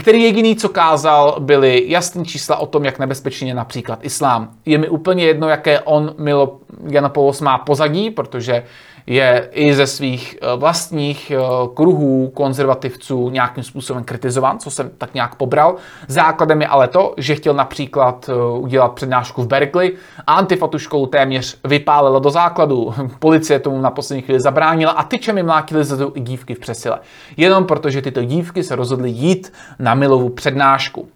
který 0.00 0.22
jediný, 0.22 0.56
co 0.56 0.68
kázal, 0.68 1.36
byly 1.38 1.84
jasné 1.86 2.24
čísla 2.24 2.56
o 2.56 2.66
tom, 2.66 2.84
jak 2.84 2.98
nebezpečný 2.98 3.48
je 3.48 3.54
například 3.54 3.98
islám. 4.02 4.50
Je 4.66 4.78
mi 4.78 4.88
úplně 4.88 5.24
jedno, 5.24 5.48
jaké 5.48 5.80
on, 5.80 6.14
Milo 6.18 6.58
Janopoulos, 6.86 7.40
má 7.40 7.58
pozadí, 7.58 8.10
protože 8.10 8.64
je 9.10 9.48
i 9.52 9.74
ze 9.74 9.86
svých 9.86 10.38
eh, 10.42 10.56
vlastních 10.56 11.30
eh, 11.30 11.36
kruhů 11.74 12.30
konzervativců 12.34 13.28
nějakým 13.28 13.64
způsobem 13.64 14.04
kritizován, 14.04 14.58
co 14.58 14.70
jsem 14.70 14.90
tak 14.98 15.14
nějak 15.14 15.34
pobral. 15.34 15.76
Základem 16.08 16.60
je 16.60 16.66
ale 16.66 16.88
to, 16.88 17.14
že 17.16 17.34
chtěl 17.34 17.54
například 17.54 18.28
eh, 18.28 18.58
udělat 18.58 18.92
přednášku 18.92 19.42
v 19.42 19.46
Berkeley 19.46 19.96
a 20.26 20.34
Antifa 20.34 20.66
tu 20.66 20.78
školu 20.78 21.06
téměř 21.06 21.58
vypálila 21.64 22.18
do 22.18 22.30
základu. 22.30 22.94
Policie 23.18 23.58
tomu 23.58 23.80
na 23.80 23.90
poslední 23.90 24.22
chvíli 24.22 24.40
zabránila 24.40 24.92
a 24.92 25.04
tyčem 25.04 25.34
mi 25.34 25.42
mlátili 25.42 25.84
zadu 25.84 26.12
i 26.14 26.20
dívky 26.20 26.54
v 26.54 26.58
přesile. 26.58 26.98
Jenom 27.36 27.64
protože 27.64 28.02
tyto 28.02 28.24
dívky 28.24 28.64
se 28.64 28.76
rozhodly 28.76 29.10
jít 29.10 29.52
na 29.78 29.94
Milovu 29.94 30.28
přednášku. 30.28 31.08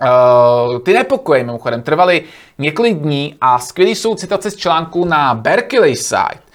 Uh, 0.00 0.78
ty 0.78 0.92
nepokoje 0.92 1.44
mimochodem 1.44 1.82
trvaly 1.82 2.24
několik 2.58 2.98
dní 2.98 3.34
a 3.40 3.58
skvělý 3.58 3.94
jsou 3.94 4.14
citace 4.14 4.50
z 4.50 4.56
článku 4.56 5.04
na 5.04 5.34
Berkeley 5.34 5.96
site, 5.96 6.49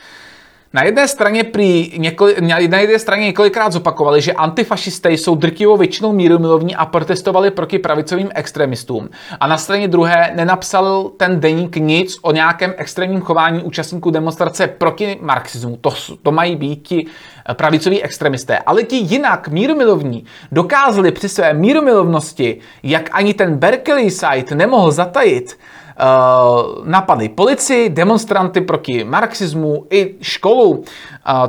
na 0.75 0.84
jedné 0.84 1.08
straně, 1.08 1.44
prý 1.44 1.91
několik, 1.98 2.39
na 2.39 2.58
jedné 2.58 3.00
straně 3.00 3.25
několikrát 3.25 3.72
zopakovali, 3.72 4.22
že 4.22 4.34
antifašisté 4.34 5.12
jsou 5.12 5.36
drtivou 5.36 5.77
většinou 5.77 6.12
mírumilovní 6.12 6.75
a 6.75 6.86
protestovali 6.86 7.51
proti 7.51 7.79
pravicovým 7.79 8.29
extremistům. 8.36 9.10
A 9.39 9.48
na 9.48 9.58
straně 9.58 9.88
druhé 9.88 10.32
nenapsal 10.36 11.12
ten 11.17 11.39
deník 11.39 11.75
nic 11.75 12.17
o 12.22 12.32
nějakém 12.32 12.74
extrémním 12.77 13.22
chování 13.22 13.63
účastníků 13.63 14.12
demonstrace 14.12 14.67
proti 14.67 15.17
marxismu. 15.22 15.77
To, 15.82 15.94
to 16.24 16.32
mají 16.32 16.55
být 16.55 16.88
ti 16.88 17.05
pravicoví 17.53 18.03
extremisté. 18.03 18.60
Ale 18.60 18.84
ti 18.84 18.96
jinak 18.96 19.48
mírumilovní 19.48 20.25
dokázali 20.51 21.12
při 21.12 21.29
své 21.29 21.53
mírumilovnosti, 21.53 22.60
jak 22.84 23.10
ani 23.12 23.34
ten 23.34 23.58
Berkeley 23.58 24.12
site 24.12 24.55
nemohl 24.55 24.91
zatajit, 24.91 25.58
Uh, 26.00 26.86
napadli 26.88 27.30
policii, 27.30 27.90
demonstranty 27.90 28.62
proti 28.62 29.04
marxismu 29.04 29.86
i 29.90 30.16
školu, 30.22 30.70
uh, 30.70 30.84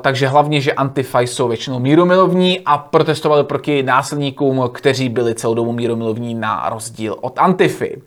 takže 0.01 0.29
hlavně, 0.29 0.61
že 0.61 0.73
Antifa 0.73 1.21
jsou 1.21 1.49
většinou 1.49 1.79
míromilovní 1.79 2.61
a 2.61 2.79
protestovali 2.79 3.45
proti 3.45 3.83
násilníkům, 3.83 4.71
kteří 4.73 5.09
byli 5.09 5.35
celou 5.35 5.55
dobu 5.55 5.73
míromilovní 5.73 6.35
na 6.35 6.69
rozdíl 6.69 7.17
od 7.21 7.39
Antify. 7.39 8.03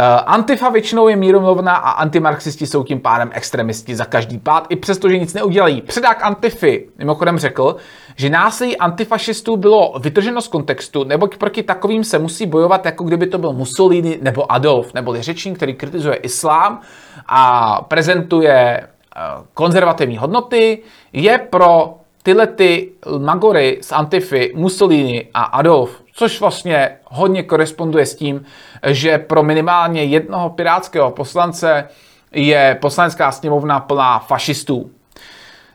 Eh, 0.00 0.04
Antifa 0.26 0.68
většinou 0.68 1.08
je 1.08 1.16
míromilovná 1.16 1.76
a 1.76 1.90
antimarxisti 1.90 2.66
jsou 2.66 2.84
tím 2.84 3.00
pádem 3.00 3.30
extremisti 3.32 3.96
za 3.96 4.04
každý 4.04 4.38
pád, 4.38 4.66
i 4.68 4.76
přesto, 4.76 5.08
že 5.08 5.18
nic 5.18 5.34
neudělají. 5.34 5.82
Předák 5.82 6.22
Antify 6.22 6.88
mimochodem 6.98 7.38
řekl, 7.38 7.76
že 8.16 8.30
násilí 8.30 8.76
antifašistů 8.76 9.56
bylo 9.56 9.94
vytrženo 10.00 10.40
z 10.40 10.48
kontextu, 10.48 11.04
neboť 11.04 11.36
proti 11.36 11.62
takovým 11.62 12.04
se 12.04 12.18
musí 12.18 12.46
bojovat, 12.46 12.86
jako 12.86 13.04
kdyby 13.04 13.26
to 13.26 13.38
byl 13.38 13.52
Mussolini 13.52 14.18
nebo 14.22 14.52
Adolf, 14.52 14.94
nebo 14.94 15.22
řečník, 15.22 15.56
který 15.56 15.74
kritizuje 15.74 16.16
islám 16.16 16.80
a 17.26 17.72
prezentuje 17.88 18.56
eh, 18.56 19.20
konzervativní 19.54 20.16
hodnoty, 20.16 20.82
je 21.12 21.38
pro 21.38 21.97
tyhle 22.28 22.46
ty 22.46 22.88
magory 23.18 23.78
z 23.80 23.92
Antify, 23.92 24.52
Mussolini 24.54 25.28
a 25.34 25.42
Adolf, 25.42 26.02
což 26.12 26.40
vlastně 26.40 26.90
hodně 27.04 27.42
koresponduje 27.42 28.06
s 28.06 28.14
tím, 28.14 28.44
že 28.86 29.18
pro 29.18 29.42
minimálně 29.42 30.04
jednoho 30.04 30.50
pirátského 30.50 31.10
poslance 31.10 31.88
je 32.32 32.78
poslanecká 32.80 33.32
sněmovna 33.32 33.80
plná 33.80 34.18
fašistů. 34.18 34.90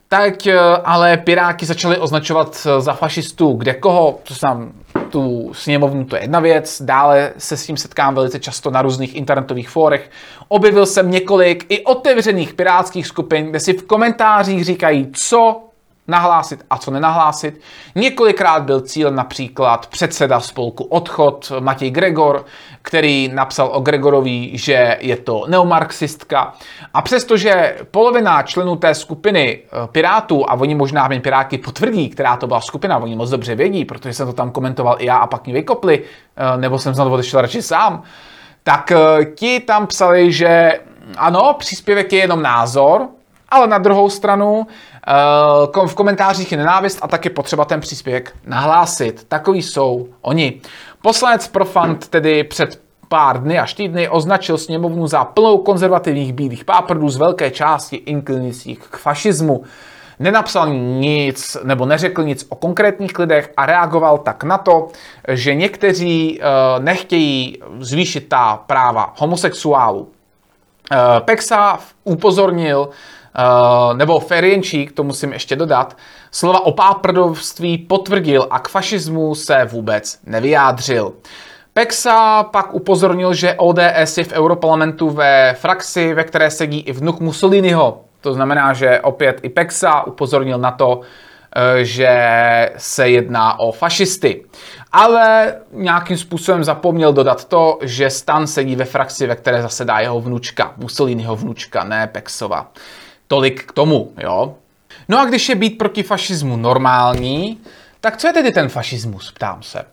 Tak 0.08 0.48
eh, 0.48 0.60
ale 0.86 1.18
Piráti 1.18 1.66
začali 1.66 1.98
označovat 1.98 2.68
za 2.80 2.94
fašistů 2.94 3.54
kde 3.54 3.74
koho, 3.74 4.20
to 4.24 4.36
jsem 4.36 4.72
tu 5.10 5.52
sněmovnu, 5.54 6.06
to 6.06 6.16
je 6.16 6.22
jedna 6.22 6.40
věc. 6.40 6.82
Dále 6.82 7.34
se 7.38 7.58
s 7.58 7.66
tím 7.66 7.78
setkám 7.78 8.16
velice 8.16 8.40
často 8.40 8.72
na 8.72 8.82
různých 8.82 9.16
internetových 9.16 9.70
fórech. 9.70 10.10
Objevil 10.48 10.86
jsem 10.86 11.12
několik 11.12 11.66
i 11.70 11.84
otevřených 11.84 12.54
pirátských 12.54 13.08
skupin, 13.08 13.50
kde 13.50 13.60
si 13.60 13.74
v 13.74 13.84
komentářích 13.84 14.66
říkají, 14.66 15.10
co 15.14 15.62
nahlásit 16.08 16.66
a 16.70 16.78
co 16.78 16.92
nenahlásit. 16.92 17.62
Několikrát 17.96 18.64
byl 18.64 18.82
cíl 18.82 19.12
například 19.12 19.88
předseda 19.88 20.40
spolku 20.40 20.84
Odchod 20.84 21.52
Matěj 21.60 21.92
Gregor, 21.92 22.46
který 22.82 23.32
napsal 23.34 23.70
o 23.74 23.80
Gregorovi, 23.80 24.52
že 24.54 24.98
je 25.00 25.18
to 25.18 25.46
neomarxistka. 25.48 26.54
A 26.94 27.02
přestože 27.02 27.78
polovina 27.92 28.44
členů 28.44 28.76
té 28.76 28.96
skupiny 28.96 29.60
eh, 29.64 29.88
Pirátů, 29.88 30.50
a 30.50 30.54
oni 30.54 30.76
možná 30.76 31.08
mě 31.08 31.20
Piráky 31.20 31.58
potvrdí, 31.58 32.10
která 32.10 32.38
to 32.38 32.48
byla 32.48 32.62
skupina, 32.62 32.98
oni 32.98 33.16
moc 33.16 33.30
dobře 33.30 33.56
vědí, 33.56 33.86
protože 33.86 34.14
jsem 34.14 34.28
to 34.28 34.34
tam 34.34 34.52
komentoval 34.52 34.96
i 35.00 35.06
já 35.06 35.18
a 35.18 35.28
pak 35.28 35.46
mě 35.46 35.54
vykopli, 35.54 36.04
eh, 36.38 36.58
nebo 36.58 36.80
jsem 36.80 36.94
znal 36.94 37.14
odešel 37.14 37.42
radši 37.42 37.62
sám, 37.62 38.04
tak 38.64 38.92
eh, 38.92 39.26
ti 39.26 39.60
tam 39.60 39.88
psali, 39.88 40.32
že 40.32 40.80
ano, 41.18 41.56
příspěvek 41.60 42.14
je 42.14 42.20
jenom 42.20 42.42
názor, 42.42 43.08
ale 43.54 43.68
na 43.68 43.78
druhou 43.78 44.10
stranu 44.10 44.68
eh, 45.08 45.88
v 45.88 45.96
komentářích 45.96 46.52
je 46.52 46.58
nenávist 46.58 47.00
a 47.02 47.08
taky 47.08 47.30
potřeba 47.30 47.66
ten 47.66 47.80
příspěvek 47.80 48.36
nahlásit. 48.46 49.24
Takový 49.28 49.62
jsou 49.62 50.08
oni. 50.22 50.62
Poslanec 51.02 51.48
Profant 51.48 52.08
tedy 52.08 52.44
před 52.44 52.82
pár 53.08 53.44
dny 53.44 53.60
až 53.60 53.74
týdny 53.74 54.10
označil 54.10 54.58
sněmovnu 54.58 55.08
za 55.08 55.24
plnou 55.24 55.58
konzervativních 55.58 56.34
bílých 56.34 56.66
páprdů 56.66 57.10
z 57.10 57.18
velké 57.18 57.52
části 57.52 57.96
inklinujících 57.96 58.80
k 58.80 58.98
fašismu. 58.98 59.64
Nenapsal 60.20 60.70
nic 60.74 61.58
nebo 61.64 61.86
neřekl 61.86 62.24
nic 62.24 62.46
o 62.50 62.56
konkrétních 62.56 63.20
lidech 63.20 63.54
a 63.58 63.66
reagoval 63.66 64.18
tak 64.18 64.44
na 64.44 64.58
to, 64.58 64.88
že 65.28 65.56
někteří 65.56 66.40
uh, 66.40 66.84
nechtějí 66.84 67.58
zvýšit 67.80 68.30
ta 68.30 68.64
práva 68.68 69.14
homosexuálů. 69.18 70.00
Uh, 70.00 70.08
Pexa 71.20 71.80
upozornil, 72.04 72.90
uh, 73.40 73.98
nebo 73.98 74.20
Ferienčík, 74.20 74.92
to 74.92 75.04
musím 75.04 75.34
ještě 75.34 75.56
dodat, 75.56 75.98
slova 76.32 76.66
o 76.66 76.72
páprdovství 76.72 77.78
potvrdil 77.78 78.48
a 78.52 78.60
k 78.60 78.68
fašismu 78.68 79.36
se 79.36 79.66
vůbec 79.66 80.20
nevyjádřil. 80.26 81.14
Pexa 81.74 82.44
pak 82.44 82.74
upozornil, 82.74 83.34
že 83.34 83.56
ODS 83.58 84.18
je 84.18 84.24
v 84.24 84.32
Europarlamentu 84.32 85.10
ve 85.10 85.54
frakci, 85.54 86.14
ve 86.14 86.24
které 86.24 86.52
sedí 86.52 86.80
i 86.80 86.92
vnuk 86.92 87.20
Mussoliniho. 87.20 88.02
To 88.22 88.34
znamená, 88.34 88.74
že 88.74 89.02
opět 89.02 89.40
i 89.44 89.50
Pexa 89.50 90.02
upozornil 90.02 90.58
na 90.58 90.72
to, 90.72 91.02
eh, 91.56 91.86
že 91.86 92.10
se 92.78 93.10
jedná 93.10 93.60
o 93.60 93.72
fašisty. 93.72 94.46
Ale 94.92 95.56
nějakým 95.72 96.18
způsobem 96.18 96.64
zapomněl 96.64 97.14
dodat 97.14 97.46
to, 97.46 97.78
že 97.82 98.10
Stan 98.10 98.48
sedí 98.48 98.76
ve 98.76 98.86
frakci, 98.86 99.28
ve 99.28 99.36
které 99.36 99.62
zasedá 99.62 100.00
jeho 100.00 100.22
vnučka, 100.22 100.74
Mussoliniho 100.78 101.36
vnučka, 101.36 101.84
ne 101.84 102.08
Pexova. 102.08 102.72
Tolik 103.34 103.66
k 103.66 103.72
tomu, 103.72 104.14
jo. 104.18 104.56
No 105.10 105.20
a 105.20 105.26
když 105.26 105.50
je 105.50 105.56
být 105.56 105.78
proti 105.78 106.04
fašismu 106.04 106.58
normální, 106.58 107.60
tak 108.02 108.18
co 108.18 108.28
je 108.28 108.34
tedy 108.34 108.52
ten 108.52 108.70
fašismus, 108.70 109.32
ptám 109.32 109.64
se. 109.64 109.86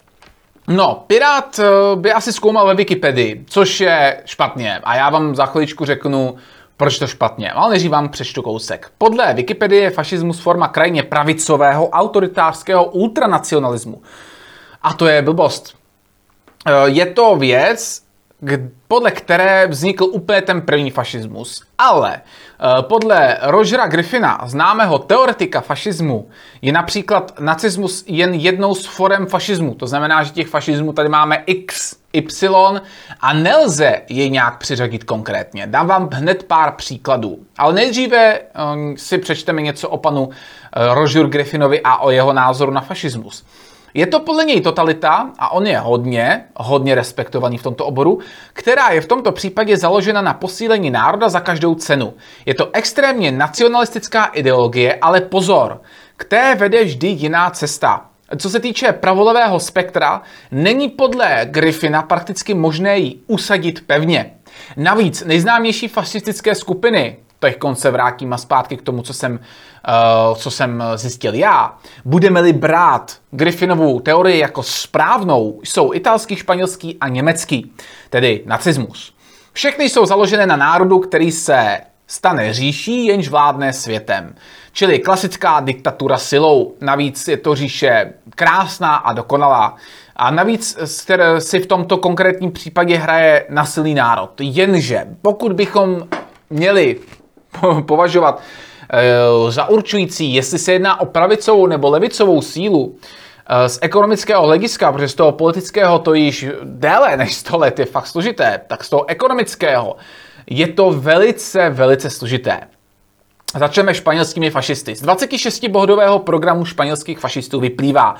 No, 0.68 1.04
Pirát 1.06 1.59
eh, 1.59 1.97
by 1.97 2.12
asi 2.12 2.32
zkoumal 2.32 2.66
ve 2.66 2.75
Wikipedii, 2.75 3.44
což 3.49 3.80
je 3.80 4.23
špatně. 4.25 4.78
A 4.78 4.97
já 4.97 5.11
vám 5.11 5.35
za 5.35 5.47
chviličku 5.47 5.85
řeknu, 5.85 6.37
proč 6.76 6.99
to 6.99 7.06
špatně. 7.06 7.52
Ale 7.52 7.70
než 7.70 7.88
vám 7.88 8.09
přečtu 8.09 8.42
kousek. 8.42 8.90
Podle 8.99 9.35
Wikipedie 9.35 9.82
je 9.82 9.90
fašismus 9.90 10.40
forma 10.40 10.68
krajně 10.68 11.02
pravicového, 11.02 11.88
autoritářského 11.88 12.85
ultranacionalismu. 12.85 14.02
A 14.82 14.92
to 14.92 15.06
je 15.06 15.23
blbost. 15.23 15.76
Eh, 16.66 16.73
je 16.85 17.06
to 17.06 17.37
věc, 17.37 18.02
podle 18.88 19.11
které 19.11 19.66
vznikl 19.66 20.04
úplně 20.04 20.42
ten 20.42 20.61
první 20.61 20.90
fašismus. 20.90 21.62
Ale 21.78 22.14
eh, 22.16 22.82
podle 22.82 23.38
Rogera 23.42 23.87
Griffina, 23.87 24.40
známého 24.44 24.99
teoretika 24.99 25.61
fašismu, 25.61 26.28
je 26.62 26.73
například 26.73 27.40
nacismus 27.40 28.04
jen 28.06 28.35
jednou 28.35 28.75
z 28.75 28.87
forem 28.87 29.26
fašismu. 29.26 29.75
To 29.75 29.87
znamená, 29.87 30.23
že 30.23 30.32
těch 30.32 30.49
fašismů 30.49 30.92
tady 30.92 31.09
máme 31.09 31.42
x, 31.47 31.97
y 32.12 32.80
a 33.20 33.32
nelze 33.32 34.02
je 34.09 34.28
nějak 34.28 34.59
přiřadit 34.59 35.04
konkrétně. 35.04 35.66
Dám 35.66 35.87
vám 35.87 36.09
hned 36.12 36.42
pár 36.42 36.73
příkladů. 36.73 37.38
Ale 37.59 37.73
nejdříve 37.73 38.18
eh, 38.18 38.40
si 38.97 39.18
přečteme 39.18 39.62
něco 39.62 39.88
o 39.88 39.99
panu 39.99 40.30
eh, 40.30 40.94
Roger 40.94 41.26
Griffinovi 41.26 41.80
a 41.85 41.97
o 41.97 42.11
jeho 42.11 42.32
názoru 42.32 42.73
na 42.73 42.80
fašismus. 42.80 43.44
Je 43.94 44.06
to 44.06 44.20
podle 44.20 44.44
něj 44.44 44.61
totalita, 44.61 45.30
a 45.38 45.52
on 45.52 45.66
je 45.66 45.78
hodně, 45.78 46.44
hodně 46.56 46.94
respektovaný 46.94 47.59
v 47.59 47.62
tomto 47.62 47.87
oboru, 47.87 48.18
která 48.52 48.88
je 48.88 49.00
v 49.00 49.06
tomto 49.06 49.32
případě 49.32 49.76
založena 49.76 50.23
na 50.23 50.35
posílení 50.35 50.90
národa 50.90 51.28
za 51.28 51.40
každou 51.40 51.75
cenu. 51.75 52.14
Je 52.47 52.54
to 52.54 52.70
extrémně 52.73 53.32
nacionalistická 53.32 54.25
ideologie, 54.25 54.99
ale 55.02 55.20
pozor, 55.20 55.80
k 56.16 56.25
té 56.25 56.54
vede 56.54 56.85
vždy 56.85 57.09
jiná 57.09 57.50
cesta. 57.50 58.06
Co 58.38 58.50
se 58.50 58.61
týče 58.61 58.92
pravolevého 58.92 59.61
spektra, 59.61 60.23
není 60.50 60.88
podle 60.88 61.40
Griffina 61.44 62.02
prakticky 62.02 62.54
možné 62.54 62.99
ji 62.99 63.20
usadit 63.26 63.87
pevně. 63.87 64.35
Navíc 64.76 65.25
nejznámější 65.25 65.88
fašistické 65.88 66.54
skupiny, 66.54 67.16
teď 67.40 67.59
se 67.73 67.90
vrátím 67.90 68.32
a 68.32 68.38
zpátky 68.38 68.76
k 68.76 68.82
tomu, 68.82 69.02
co 69.02 69.14
jsem, 69.14 69.32
uh, 69.32 70.37
co 70.37 70.50
jsem 70.50 70.85
zjistil 70.94 71.35
já. 71.35 71.78
Budeme-li 72.04 72.52
brát 72.52 73.16
Griffinovu 73.30 74.00
teorii 74.00 74.38
jako 74.38 74.62
správnou, 74.62 75.61
jsou 75.64 75.94
italský, 75.94 76.37
španělský 76.37 76.99
a 77.00 77.09
německý, 77.09 77.73
tedy 78.11 78.42
nacismus. 78.47 79.14
Všechny 79.52 79.88
jsou 79.88 80.06
založené 80.06 80.47
na 80.47 80.56
národu, 80.56 80.99
který 80.99 81.32
se 81.32 81.80
stane 82.06 82.52
říší, 82.52 83.06
jenž 83.06 83.28
vládne 83.28 83.73
světem. 83.73 84.35
Čili 84.73 84.99
klasická 84.99 85.61
diktatura 85.61 86.18
silou. 86.18 86.75
Navíc 86.80 87.28
je 87.28 87.37
to 87.37 87.54
říše 87.54 88.12
krásná 88.35 88.97
a 88.97 89.12
dokonalá. 89.12 89.76
A 90.16 90.30
navíc 90.30 90.78
si 91.38 91.59
v 91.59 91.66
tomto 91.66 91.97
konkrétním 91.97 92.52
případě 92.52 92.97
hraje 92.97 93.47
nasilný 93.49 93.94
národ. 93.94 94.30
Jenže 94.40 95.06
pokud 95.23 95.52
bychom 95.52 96.09
měli 96.50 96.97
považovat 97.87 98.42
eh, 98.92 99.52
za 99.52 99.69
určující, 99.69 100.35
jestli 100.35 100.59
se 100.59 100.73
jedná 100.73 101.00
o 101.00 101.07
pravicovou 101.07 101.67
nebo 101.67 101.91
levicovou 101.91 102.43
sílu, 102.43 102.97
eh, 103.49 103.69
z 103.69 103.78
ekonomického 103.82 104.47
hlediska, 104.47 104.93
protože 104.93 105.08
z 105.08 105.15
toho 105.15 105.32
politického 105.32 105.99
to 105.99 106.15
již 106.15 106.47
déle 106.63 107.17
než 107.17 107.34
100 107.34 107.58
let 107.58 107.78
je 107.78 107.84
fakt 107.84 108.06
složité, 108.06 108.60
tak 108.67 108.84
z 108.84 108.91
toho 108.91 109.08
ekonomického 109.08 109.97
je 110.47 110.69
to 110.69 110.91
velice, 110.91 111.71
velice 111.71 112.10
složité. 112.10 112.60
Začneme 113.54 113.95
španělskými 113.95 114.50
fašisty. 114.50 114.95
Z 114.95 115.02
26 115.02 115.69
bohdového 115.69 116.19
programu 116.19 116.65
španělských 116.65 117.19
fašistů 117.19 117.60
vyplývá, 117.60 118.15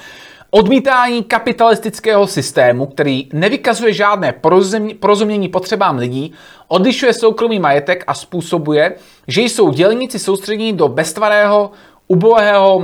Odmítání 0.53 1.25
kapitalistického 1.25 2.27
systému, 2.27 2.87
který 2.87 3.29
nevykazuje 3.33 3.93
žádné 3.93 4.35
porozumění 5.01 5.49
potřebám 5.49 5.99
lidí, 5.99 6.33
odlišuje 6.69 7.13
soukromý 7.13 7.59
majetek 7.59 8.05
a 8.07 8.15
způsobuje, 8.15 8.95
že 9.29 9.43
jsou 9.43 9.71
dělníci 9.71 10.19
soustředěni 10.19 10.73
do 10.73 10.89
beztvarého, 10.89 11.71
ubohého, 12.09 12.83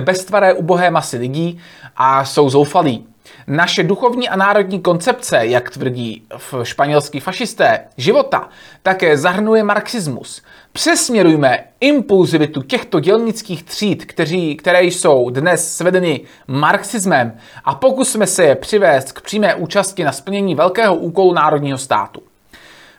beztvaré 0.00 0.54
ubohé 0.54 0.90
masy 0.90 1.16
lidí 1.16 1.60
a 1.96 2.24
jsou 2.24 2.48
zoufalí. 2.48 3.06
Naše 3.46 3.82
duchovní 3.82 4.28
a 4.28 4.36
národní 4.36 4.80
koncepce, 4.80 5.46
jak 5.46 5.70
tvrdí 5.70 6.22
španělský 6.62 7.20
fašisté, 7.20 7.84
života 7.96 8.48
také 8.82 9.16
zahrnuje 9.16 9.62
marxismus. 9.62 10.42
Přesměrujme 10.72 11.64
impulzivitu 11.80 12.62
těchto 12.62 13.00
dělnických 13.00 13.62
tříd, 13.62 14.04
kteří, 14.04 14.56
které 14.56 14.84
jsou 14.84 15.30
dnes 15.30 15.76
svedeny 15.76 16.20
marxismem 16.46 17.32
a 17.64 17.74
pokusme 17.74 18.26
se 18.26 18.44
je 18.44 18.54
přivést 18.54 19.12
k 19.12 19.20
přímé 19.20 19.54
účasti 19.54 20.04
na 20.04 20.12
splnění 20.12 20.54
velkého 20.54 20.94
úkolu 20.94 21.34
národního 21.34 21.78
státu. 21.78 22.22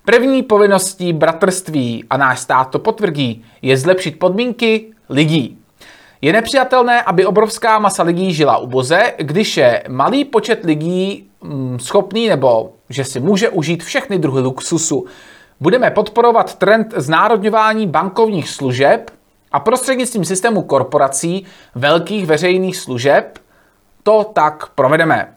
První 0.06 0.44
povinností 0.44 1.14
bratrství, 1.14 2.06
a 2.10 2.18
náš 2.18 2.40
stát 2.40 2.70
to 2.70 2.80
potvrdí, 2.80 3.46
je 3.62 3.78
zlepšit 3.78 4.20
podmínky 4.20 4.86
lidí. 5.10 5.63
Je 6.24 6.34
nepřijatelné, 6.34 7.02
aby 7.02 7.26
obrovská 7.26 7.80
masa 7.80 8.04
lidí 8.04 8.34
žila 8.34 8.58
u 8.58 8.68
boze, 8.68 9.14
když 9.18 9.58
je 9.58 9.84
malý 9.90 10.26
počet 10.26 10.64
lidí 10.64 11.30
mm, 11.42 11.80
schopný 11.80 12.28
nebo 12.28 12.74
že 12.90 13.04
si 13.04 13.20
může 13.20 13.50
užít 13.50 13.84
všechny 13.84 14.20
druhy 14.20 14.42
luxusu. 14.42 15.06
Budeme 15.60 15.92
podporovat 15.92 16.56
trend 16.56 16.94
znárodňování 16.96 17.88
bankovních 17.88 18.50
služeb 18.50 19.12
a 19.52 19.60
prostřednictvím 19.60 20.26
systému 20.26 20.62
korporací 20.62 21.46
velkých 21.76 22.26
veřejných 22.26 22.78
služeb 22.78 23.40
to 24.04 24.32
tak 24.34 24.70
provedeme. 24.76 25.36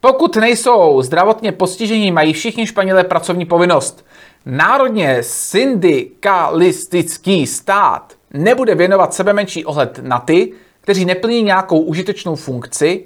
Pokud 0.00 0.36
nejsou 0.36 1.02
zdravotně 1.02 1.52
postižení, 1.52 2.12
mají 2.12 2.32
všichni 2.32 2.66
Španělé 2.66 3.04
pracovní 3.04 3.44
povinnost. 3.44 4.06
Národně 4.46 5.22
syndikalistický 5.22 7.46
stát 7.46 8.19
nebude 8.34 8.74
věnovat 8.74 9.14
sebe 9.14 9.32
menší 9.32 9.64
ohled 9.64 9.98
na 10.02 10.18
ty, 10.18 10.52
kteří 10.80 11.04
neplní 11.04 11.42
nějakou 11.42 11.80
užitečnou 11.80 12.34
funkci 12.34 13.04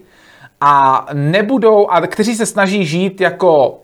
a 0.60 1.06
nebudou, 1.12 1.86
a 1.86 2.00
kteří 2.00 2.34
se 2.34 2.46
snaží 2.46 2.86
žít 2.86 3.20
jako 3.20 3.80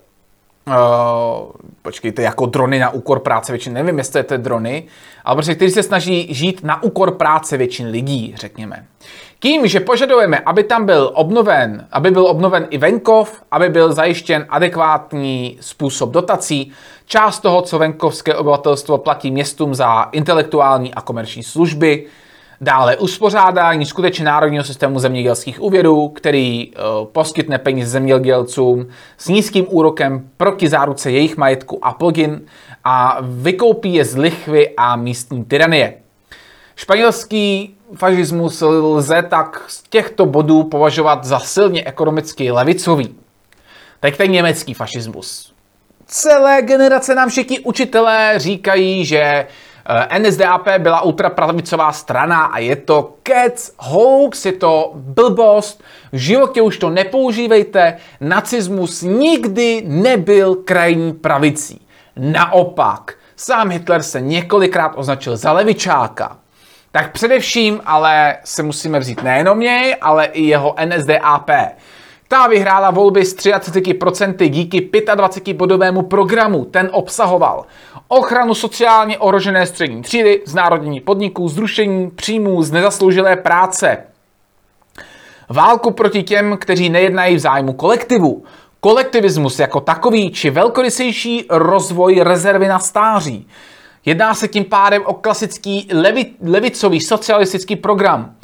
Uh, 0.66 1.50
počkejte, 1.83 2.22
jako 2.22 2.46
drony 2.46 2.79
na 2.79 2.90
úkor 2.90 3.20
práce 3.20 3.53
většiny, 3.53 3.74
nevím, 3.74 3.98
jestli 3.98 4.22
to 4.22 4.35
je 4.35 4.38
drony, 4.38 4.85
ale 5.24 5.37
prostě 5.37 5.55
kteří 5.55 5.70
se 5.70 5.83
snaží 5.83 6.35
žít 6.35 6.64
na 6.64 6.83
úkor 6.83 7.16
práce 7.16 7.57
většin 7.57 7.87
lidí, 7.87 8.35
řekněme. 8.37 8.87
Tím, 9.42 9.66
že 9.66 9.81
požadujeme, 9.81 10.38
aby 10.38 10.64
tam 10.64 10.87
byl 10.87 11.11
obnoven, 11.14 11.87
aby 11.92 12.11
byl 12.11 12.26
obnoven 12.26 12.66
i 12.70 12.79
venkov, 12.79 13.42
aby 13.50 13.68
byl 13.68 13.92
zajištěn 13.92 14.46
adekvátní 14.48 15.59
způsob 15.61 16.11
dotací, 16.11 16.72
část 17.07 17.40
toho, 17.40 17.62
co 17.62 17.79
venkovské 17.79 18.35
obyvatelstvo 18.35 18.98
platí 18.98 19.31
městům 19.31 19.74
za 19.74 20.03
intelektuální 20.03 20.94
a 20.94 21.00
komerční 21.00 21.42
služby, 21.42 22.07
Dále 22.62 22.96
uspořádání 22.96 23.87
skutečně 23.87 24.24
národního 24.24 24.64
systému 24.64 24.98
zemědělských 24.98 25.62
úvěrů, 25.62 26.09
který 26.09 26.68
uh, 26.68 27.07
poskytne 27.07 27.59
peníze 27.59 27.90
zemědělcům 27.90 28.87
s 29.18 29.29
nízkým 29.29 29.66
úrokem 29.68 30.29
proti 30.37 30.68
záruce 30.68 31.11
jejich 31.11 31.37
majetku 31.37 31.85
a 31.85 31.92
plugin 31.92 32.40
a 32.85 33.18
vykoupí 33.22 33.94
je 33.94 34.05
z 34.05 34.16
lichvy 34.16 34.74
a 34.76 34.96
místní 34.96 35.44
tyranie. 35.44 35.94
Španělský 36.76 37.76
fašismus 37.96 38.62
lze 38.66 39.22
tak 39.22 39.64
z 39.66 39.83
těchto 39.83 40.26
bodů 40.26 40.62
považovat 40.62 41.24
za 41.24 41.38
silně 41.38 41.85
ekonomicky 41.85 42.50
levicový. 42.50 43.14
Tak 44.00 44.16
ten 44.16 44.31
německý 44.31 44.74
fašismus. 44.74 45.53
Celé 46.07 46.62
generace 46.62 47.14
nám 47.14 47.29
všichni 47.29 47.59
učitelé 47.59 48.35
říkají, 48.37 49.05
že 49.05 49.20
eh, 49.20 50.18
NSDAP 50.18 50.68
byla 50.79 51.00
ultrapravicová 51.00 51.92
strana 51.92 52.44
a 52.44 52.59
je 52.59 52.76
to 52.76 53.14
kec, 53.22 53.72
hoax, 53.79 54.46
je 54.46 54.53
to 54.53 54.92
blbost, 54.94 55.83
v 56.12 56.16
životě 56.16 56.62
už 56.62 56.79
to 56.79 56.90
nepoužívejte, 56.90 57.96
nacismus 58.20 59.03
nikdy 59.03 59.83
nebyl 59.87 60.55
krajní 60.55 61.12
pravicí. 61.12 61.87
Naopak, 62.16 63.14
sám 63.37 63.70
Hitler 63.70 64.03
se 64.03 64.20
několikrát 64.20 64.92
označil 64.96 65.37
za 65.37 65.53
levičáka. 65.53 66.39
Tak 66.92 67.12
především 67.12 67.81
ale 67.85 68.37
se 68.44 68.62
musíme 68.62 68.98
vzít 68.98 69.22
nejenom 69.22 69.61
něj, 69.61 69.96
ale 70.00 70.24
i 70.24 70.42
jeho 70.42 70.74
NSDAP. 70.85 71.50
Ta 72.29 72.46
vyhrála 72.46 72.90
volby 72.90 73.24
s 73.24 73.37
33% 73.37 74.48
díky 74.48 74.81
25-bodovému 74.81 76.03
programu. 76.03 76.64
Ten 76.64 76.88
obsahoval 76.92 77.64
ochranu 78.09 78.55
sociálně 78.55 79.18
ohrožené 79.18 79.66
střední 79.66 80.03
třídy, 80.03 80.42
znárodnění 80.46 81.00
podniků, 81.00 81.48
zrušení 81.48 82.11
příjmů 82.11 82.62
z 82.62 82.72
nezasloužilé 82.72 83.37
práce, 83.37 83.98
válku 85.48 85.90
proti 85.90 86.22
těm, 86.22 86.57
kteří 86.57 86.88
nejednají 86.88 87.37
v 87.37 87.38
zájmu 87.38 87.72
kolektivu, 87.72 88.44
kolektivismus 88.81 89.59
jako 89.59 89.81
takový 89.81 90.31
či 90.31 90.50
velkorysejší 90.50 91.46
rozvoj 91.50 92.20
rezervy 92.22 92.68
na 92.68 92.79
stáří. 92.79 93.48
Jedná 94.04 94.34
se 94.34 94.48
tím 94.48 94.64
pádem 94.64 95.02
o 95.06 95.14
klasický 95.14 95.88
levi, 95.92 96.26
levicový 96.46 97.00
socialistický 97.00 97.76
program. 97.76 98.34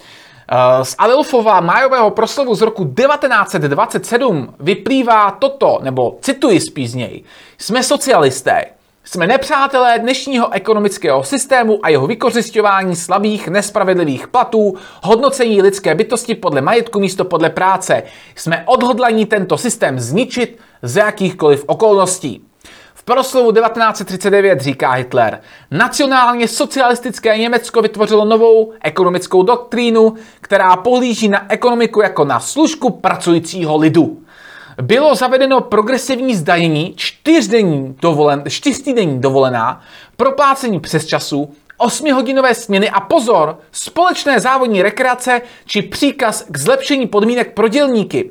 Eh, 0.49 0.85
z 0.85 0.95
Adolfova 0.99 1.61
májového 1.61 2.11
proslovu 2.11 2.55
z 2.55 2.63
roku 2.63 2.85
1927 2.85 4.55
vyplývá 4.61 5.31
toto, 5.31 5.79
nebo 5.83 6.19
cituji 6.21 6.61
spíš 6.61 6.91
z 6.91 6.95
něj. 6.95 7.23
Jsme 7.59 7.83
socialisté. 7.83 8.65
Jsme 9.05 9.27
nepřátelé 9.27 9.99
dnešního 9.99 10.53
ekonomického 10.53 11.25
systému 11.25 11.79
a 11.83 11.89
jeho 11.89 12.07
vykořišťování 12.07 12.97
slabých, 12.97 13.49
nespravedlivých 13.49 14.29
platů, 14.29 14.75
hodnocení 15.03 15.63
lidské 15.63 15.95
bytosti 15.95 16.35
podle 16.35 16.61
majetku 16.61 17.01
místo 17.01 17.25
podle 17.25 17.51
práce. 17.51 18.03
Jsme 18.35 18.63
odhodlaní 18.67 19.27
tento 19.27 19.59
systém 19.59 20.01
zničit 20.01 20.59
ze 20.83 21.01
jakýchkoliv 21.01 21.65
okolností 21.67 22.46
proslovu 23.07 23.53
1939 23.53 24.61
říká 24.61 24.91
Hitler, 24.91 25.41
nacionálně 25.71 26.49
socialistické 26.49 27.39
Německo 27.39 27.83
vytvořilo 27.83 28.25
novou 28.25 28.73
ekonomickou 28.83 29.43
doktrínu, 29.43 30.15
která 30.41 30.77
pohlíží 30.77 31.29
na 31.29 31.53
ekonomiku 31.53 32.01
jako 32.01 32.25
na 32.25 32.41
služku 32.41 32.91
pracujícího 32.91 33.77
lidu. 33.77 34.23
Bylo 34.83 35.15
zavedeno 35.15 35.61
progresivní 35.61 36.37
zdanění, 36.37 36.95
čtyřdenní 36.97 37.97
dovolen, 38.03 38.45
čtyřdenní 38.49 39.21
dovolená, 39.21 39.81
proplácení 40.17 40.81
přes 40.81 41.07
času, 41.07 41.51
osmihodinové 41.77 42.55
směny 42.55 42.91
a 42.91 43.01
pozor, 43.01 43.59
společné 43.73 44.41
závodní 44.41 44.83
rekreace 44.83 45.43
či 45.67 45.83
příkaz 45.83 46.45
k 46.51 46.59
zlepšení 46.59 47.07
podmínek 47.07 47.55
pro 47.55 47.69
dělníky 47.69 48.31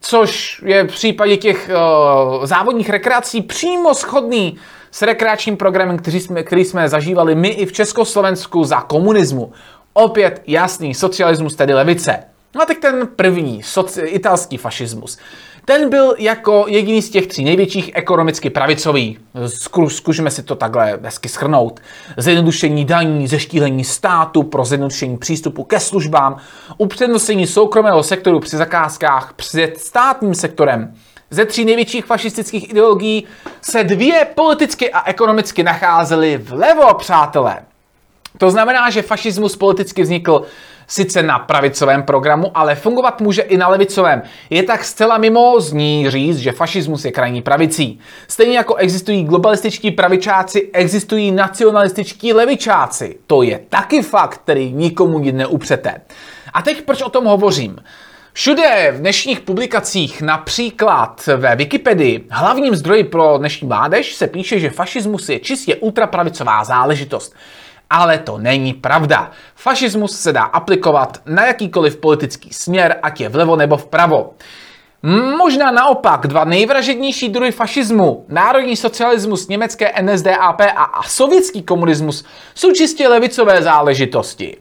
což 0.00 0.62
je 0.64 0.84
v 0.84 0.86
případě 0.86 1.36
těch 1.36 1.70
uh, 1.70 2.46
závodních 2.46 2.90
rekreací 2.90 3.42
přímo 3.42 3.94
schodný 3.94 4.58
s 4.90 5.02
rekreačním 5.02 5.56
programem, 5.56 5.98
který 5.98 6.20
jsme, 6.20 6.42
který 6.42 6.64
jsme 6.64 6.88
zažívali 6.88 7.34
my 7.34 7.48
i 7.48 7.66
v 7.66 7.72
Československu 7.72 8.64
za 8.64 8.80
komunismu. 8.80 9.52
Opět 9.92 10.42
jasný 10.46 10.94
socialismus, 10.94 11.56
tedy 11.56 11.74
levice. 11.74 12.24
No 12.54 12.62
a 12.62 12.66
teď 12.66 12.78
ten 12.78 13.08
první, 13.16 13.62
soci, 13.62 14.00
italský 14.00 14.56
fašismus. 14.56 15.18
Ten 15.68 15.90
byl 15.90 16.14
jako 16.18 16.64
jediný 16.68 17.02
z 17.02 17.10
těch 17.10 17.26
tří 17.26 17.44
největších 17.44 17.90
ekonomicky 17.94 18.50
pravicový. 18.50 19.18
Zkušme 19.88 20.30
si 20.30 20.42
to 20.42 20.54
takhle 20.54 20.98
hezky 21.02 21.28
schrnout. 21.28 21.80
Zjednodušení 22.16 22.84
daní, 22.84 23.28
zeštílení 23.28 23.84
státu 23.84 24.42
pro 24.42 24.64
zjednodušení 24.64 25.18
přístupu 25.18 25.64
ke 25.64 25.80
službám, 25.80 26.36
upřednostnění 26.78 27.46
soukromého 27.46 28.02
sektoru 28.02 28.40
při 28.40 28.56
zakázkách 28.56 29.32
před 29.32 29.80
státním 29.80 30.34
sektorem. 30.34 30.94
Ze 31.30 31.44
tří 31.44 31.64
největších 31.64 32.04
fašistických 32.04 32.70
ideologií 32.70 33.24
se 33.60 33.84
dvě 33.84 34.26
politicky 34.34 34.92
a 34.92 35.08
ekonomicky 35.08 35.62
nacházely 35.62 36.36
vlevo, 36.38 36.94
přátelé. 36.94 37.58
To 38.38 38.50
znamená, 38.50 38.90
že 38.90 39.02
fašismus 39.02 39.56
politicky 39.56 40.02
vznikl 40.02 40.42
sice 40.86 41.22
na 41.22 41.38
pravicovém 41.38 42.02
programu, 42.02 42.50
ale 42.54 42.74
fungovat 42.74 43.20
může 43.20 43.42
i 43.42 43.56
na 43.56 43.68
levicovém. 43.68 44.22
Je 44.50 44.62
tak 44.62 44.84
zcela 44.84 45.18
mimo 45.18 45.60
z 45.60 45.72
ní 45.72 46.10
říct, 46.10 46.38
že 46.38 46.52
fašismus 46.52 47.04
je 47.04 47.12
krajní 47.12 47.42
pravicí. 47.42 48.00
Stejně 48.28 48.56
jako 48.56 48.74
existují 48.74 49.24
globalističtí 49.24 49.90
pravičáci, 49.90 50.70
existují 50.72 51.32
nacionalističtí 51.32 52.32
levičáci. 52.32 53.18
To 53.26 53.42
je 53.42 53.60
taky 53.68 54.02
fakt, 54.02 54.38
který 54.38 54.72
nikomu 54.72 55.18
nic 55.18 55.34
neupřete. 55.34 56.00
A 56.54 56.62
teď 56.62 56.82
proč 56.82 57.02
o 57.02 57.08
tom 57.08 57.24
hovořím? 57.24 57.76
Všude 58.32 58.92
v 58.96 59.00
dnešních 59.00 59.40
publikacích, 59.40 60.22
například 60.22 61.28
ve 61.36 61.56
Wikipedii, 61.56 62.26
hlavním 62.30 62.76
zdroji 62.76 63.04
pro 63.04 63.38
dnešní 63.38 63.68
mládež, 63.68 64.14
se 64.14 64.26
píše, 64.26 64.60
že 64.60 64.70
fašismus 64.70 65.28
je 65.28 65.38
čistě 65.38 65.76
ultrapravicová 65.76 66.64
záležitost. 66.64 67.34
Ale 67.90 68.18
to 68.18 68.38
není 68.38 68.74
pravda. 68.74 69.30
Fašismus 69.54 70.20
se 70.20 70.32
dá 70.32 70.42
aplikovat 70.42 71.18
na 71.26 71.46
jakýkoliv 71.46 71.96
politický 71.96 72.52
směr, 72.52 72.96
ať 73.02 73.20
je 73.20 73.28
vlevo 73.28 73.56
nebo 73.56 73.76
vpravo. 73.76 74.34
Možná 75.38 75.70
naopak 75.70 76.26
dva 76.26 76.44
nejvražednější 76.44 77.28
druhy 77.28 77.52
fašismu, 77.52 78.24
národní 78.28 78.76
socialismus, 78.76 79.48
německé 79.48 79.92
NSDAP 80.02 80.60
a 80.76 81.02
sovětský 81.06 81.62
komunismus, 81.62 82.24
jsou 82.54 82.72
čistě 82.72 83.08
levicové 83.08 83.62
záležitosti. 83.62 84.56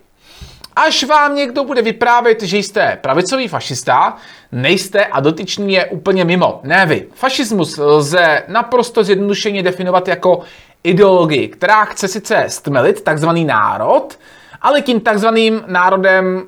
Až 0.76 1.04
vám 1.04 1.36
někdo 1.36 1.64
bude 1.64 1.82
vyprávět, 1.82 2.44
že 2.44 2.58
jste 2.58 2.98
pravicový 3.02 3.48
fašista, 3.48 4.18
nejste 4.52 5.06
a 5.06 5.20
dotyčný 5.20 5.74
je 5.74 5.86
úplně 5.86 6.26
mimo. 6.26 6.60
Ne 6.64 6.86
vy. 6.86 7.08
Fašismus 7.14 7.78
lze 7.78 8.44
naprosto 8.48 9.04
zjednodušeně 9.04 9.64
definovat 9.64 10.08
jako 10.08 10.42
ideologii, 10.84 11.48
která 11.48 11.86
chce 11.86 12.08
sice 12.08 12.46
stmelit 12.48 13.02
takzvaný 13.02 13.46
národ, 13.46 14.20
ale 14.62 14.82
tím 14.82 15.00
takzvaným 15.00 15.64
národem 15.68 16.44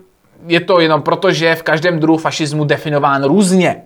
je 0.48 0.60
to 0.60 0.80
jenom 0.80 1.02
proto, 1.02 1.32
že 1.32 1.46
je 1.46 1.56
v 1.56 1.64
každém 1.64 2.00
druhu 2.00 2.18
fašismu 2.18 2.66
definován 2.66 3.24
různě. 3.24 3.84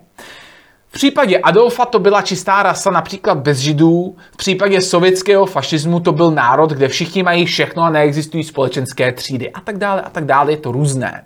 V 0.88 0.92
případě 0.94 1.40
Adolfa 1.40 1.86
to 1.86 2.00
byla 2.00 2.22
čistá 2.22 2.64
rasa 2.64 2.92
například 2.92 3.38
bez 3.38 3.58
židů, 3.58 4.16
v 4.32 4.38
případě 4.38 4.82
sovětského 4.82 5.46
fašismu 5.46 6.00
to 6.00 6.12
byl 6.12 6.32
národ, 6.32 6.70
kde 6.70 6.88
všichni 6.88 7.24
mají 7.24 7.46
všechno 7.46 7.84
a 7.84 7.90
neexistují 7.90 8.44
společenské 8.44 9.12
třídy 9.12 9.52
a 9.52 9.62
tak 9.62 9.78
dále 9.78 10.02
a 10.02 10.10
tak 10.10 10.26
dále, 10.26 10.52
je 10.52 10.58
to 10.58 10.72
různé. 10.72 11.26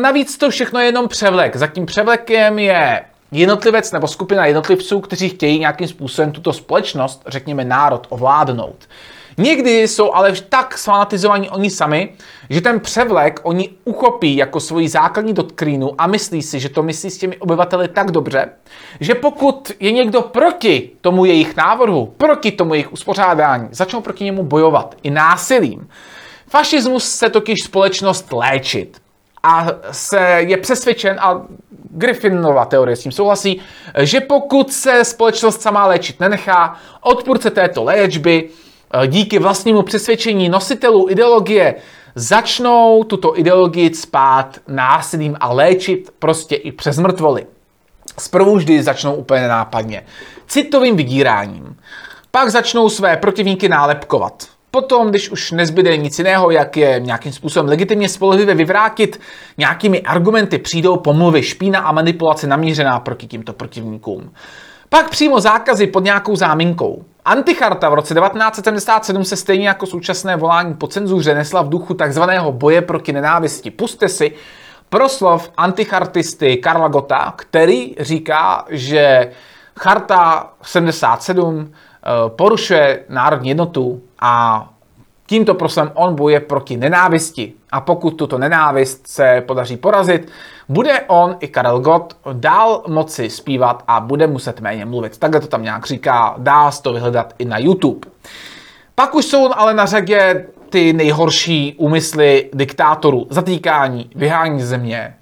Navíc 0.00 0.38
to 0.38 0.50
všechno 0.50 0.80
je 0.80 0.86
jenom 0.86 1.08
převlek. 1.08 1.56
Za 1.56 1.66
tím 1.66 1.86
převlekem 1.86 2.58
je 2.58 3.00
jednotlivec 3.32 3.92
nebo 3.92 4.08
skupina 4.08 4.46
jednotlivců, 4.46 5.00
kteří 5.00 5.28
chtějí 5.28 5.58
nějakým 5.58 5.88
způsobem 5.88 6.32
tuto 6.32 6.52
společnost, 6.52 7.22
řekněme 7.26 7.64
národ, 7.64 8.06
ovládnout. 8.10 8.88
Někdy 9.38 9.88
jsou 9.88 10.12
ale 10.12 10.32
tak 10.48 10.78
sfanatizovaní 10.78 11.50
oni 11.50 11.70
sami, 11.70 12.12
že 12.50 12.60
ten 12.60 12.80
převlek 12.80 13.40
oni 13.42 13.70
uchopí 13.84 14.36
jako 14.36 14.60
svoji 14.60 14.88
základní 14.88 15.32
doktrínu 15.32 15.94
a 15.98 16.06
myslí 16.06 16.42
si, 16.42 16.60
že 16.60 16.68
to 16.68 16.82
myslí 16.82 17.10
s 17.10 17.18
těmi 17.18 17.36
obyvateli 17.36 17.88
tak 17.88 18.10
dobře, 18.10 18.48
že 19.00 19.14
pokud 19.14 19.72
je 19.80 19.92
někdo 19.92 20.22
proti 20.22 20.90
tomu 21.00 21.24
jejich 21.24 21.56
návrhu, 21.56 22.14
proti 22.16 22.52
tomu 22.52 22.74
jejich 22.74 22.92
uspořádání, 22.92 23.68
začnou 23.70 24.00
proti 24.00 24.24
němu 24.24 24.42
bojovat 24.42 24.94
i 25.02 25.10
násilím. 25.10 25.88
Fašismus 26.48 27.04
se 27.04 27.30
totiž 27.30 27.62
společnost 27.62 28.32
léčit 28.32 29.00
a 29.42 29.66
se 29.90 30.18
je 30.46 30.56
přesvědčen, 30.56 31.16
a 31.20 31.42
Griffinova 31.90 32.64
teorie 32.64 32.96
s 32.96 33.02
tím 33.02 33.12
souhlasí, 33.12 33.60
že 33.98 34.20
pokud 34.20 34.72
se 34.72 35.04
společnost 35.04 35.62
sama 35.62 35.86
léčit 35.86 36.20
nenechá, 36.20 36.76
odpůrce 37.00 37.50
této 37.50 37.84
léčby 37.84 38.48
eh, 38.94 39.06
díky 39.06 39.38
vlastnímu 39.38 39.82
přesvědčení 39.82 40.48
nositelů 40.48 41.10
ideologie 41.10 41.74
začnou 42.14 43.04
tuto 43.04 43.38
ideologii 43.38 43.94
spát 43.94 44.58
násilím 44.68 45.36
a 45.40 45.52
léčit 45.52 46.10
prostě 46.18 46.54
i 46.54 46.72
přes 46.72 46.98
mrtvoly. 46.98 47.46
Zprvu 48.18 48.56
vždy 48.56 48.82
začnou 48.82 49.14
úplně 49.14 49.48
nápadně. 49.48 50.06
Citovým 50.46 50.96
vydíráním. 50.96 51.76
Pak 52.30 52.50
začnou 52.50 52.88
své 52.88 53.16
protivníky 53.16 53.68
nálepkovat. 53.68 54.53
Potom, 54.74 55.10
když 55.10 55.30
už 55.30 55.50
nezbyde 55.50 55.96
nic 55.96 56.18
jiného, 56.18 56.50
jak 56.50 56.76
je 56.76 57.00
nějakým 57.00 57.32
způsobem 57.32 57.68
legitimně 57.68 58.08
spolehlivě 58.08 58.54
vyvrátit, 58.54 59.20
nějakými 59.58 60.02
argumenty 60.02 60.58
přijdou 60.58 60.96
pomluvy, 60.96 61.42
špína 61.42 61.80
a 61.80 61.92
manipulace 61.92 62.46
namířená 62.46 63.00
proti 63.00 63.26
tímto 63.26 63.52
protivníkům. 63.52 64.32
Pak 64.88 65.10
přímo 65.10 65.40
zákazy 65.40 65.86
pod 65.86 66.04
nějakou 66.04 66.36
záminkou. 66.36 67.04
Anticharta 67.24 67.88
v 67.88 67.94
roce 67.94 68.14
1977 68.14 69.24
se 69.24 69.36
stejně 69.36 69.68
jako 69.68 69.86
současné 69.86 70.36
volání 70.36 70.74
po 70.74 70.86
cenzuře 70.86 71.34
nesla 71.34 71.62
v 71.62 71.68
duchu 71.68 71.94
takzvaného 71.94 72.52
boje 72.52 72.82
proti 72.82 73.12
nenávisti. 73.12 73.70
Puste 73.70 74.08
si, 74.08 74.32
proslov 74.88 75.50
antichartisty 75.56 76.56
Karla 76.56 76.88
Gota, 76.88 77.34
který 77.36 77.94
říká, 78.00 78.64
že 78.70 79.30
Charta 79.78 80.50
77 80.62 81.70
eh, 81.70 81.76
porušuje 82.28 83.04
národní 83.08 83.48
jednotu 83.48 84.00
a 84.20 84.66
tímto 85.26 85.54
proslovem 85.54 85.92
on 85.94 86.14
bojuje 86.14 86.40
proti 86.40 86.76
nenávisti. 86.76 87.52
A 87.72 87.80
pokud 87.80 88.10
tuto 88.10 88.38
nenávist 88.38 89.06
se 89.06 89.42
podaří 89.46 89.76
porazit, 89.76 90.28
bude 90.68 91.00
on 91.00 91.36
i 91.40 91.48
Karel 91.48 91.80
Gott 91.80 92.16
dál 92.32 92.82
moci 92.86 93.30
zpívat 93.30 93.84
a 93.88 94.00
bude 94.00 94.26
muset 94.26 94.60
méně 94.60 94.84
mluvit. 94.84 95.18
Takhle 95.18 95.40
to 95.40 95.46
tam 95.46 95.62
nějak 95.62 95.86
říká, 95.86 96.34
dá 96.38 96.70
se 96.70 96.82
to 96.82 96.92
vyhledat 96.92 97.34
i 97.38 97.44
na 97.44 97.58
YouTube. 97.58 98.08
Pak 98.94 99.14
už 99.14 99.24
jsou 99.24 99.50
ale 99.54 99.74
na 99.74 99.86
řadě 99.86 100.46
ty 100.70 100.92
nejhorší 100.92 101.74
úmysly 101.78 102.50
diktátorů. 102.52 103.26
Zatýkání, 103.30 104.10
vyhání 104.14 104.62
země, 104.62 105.14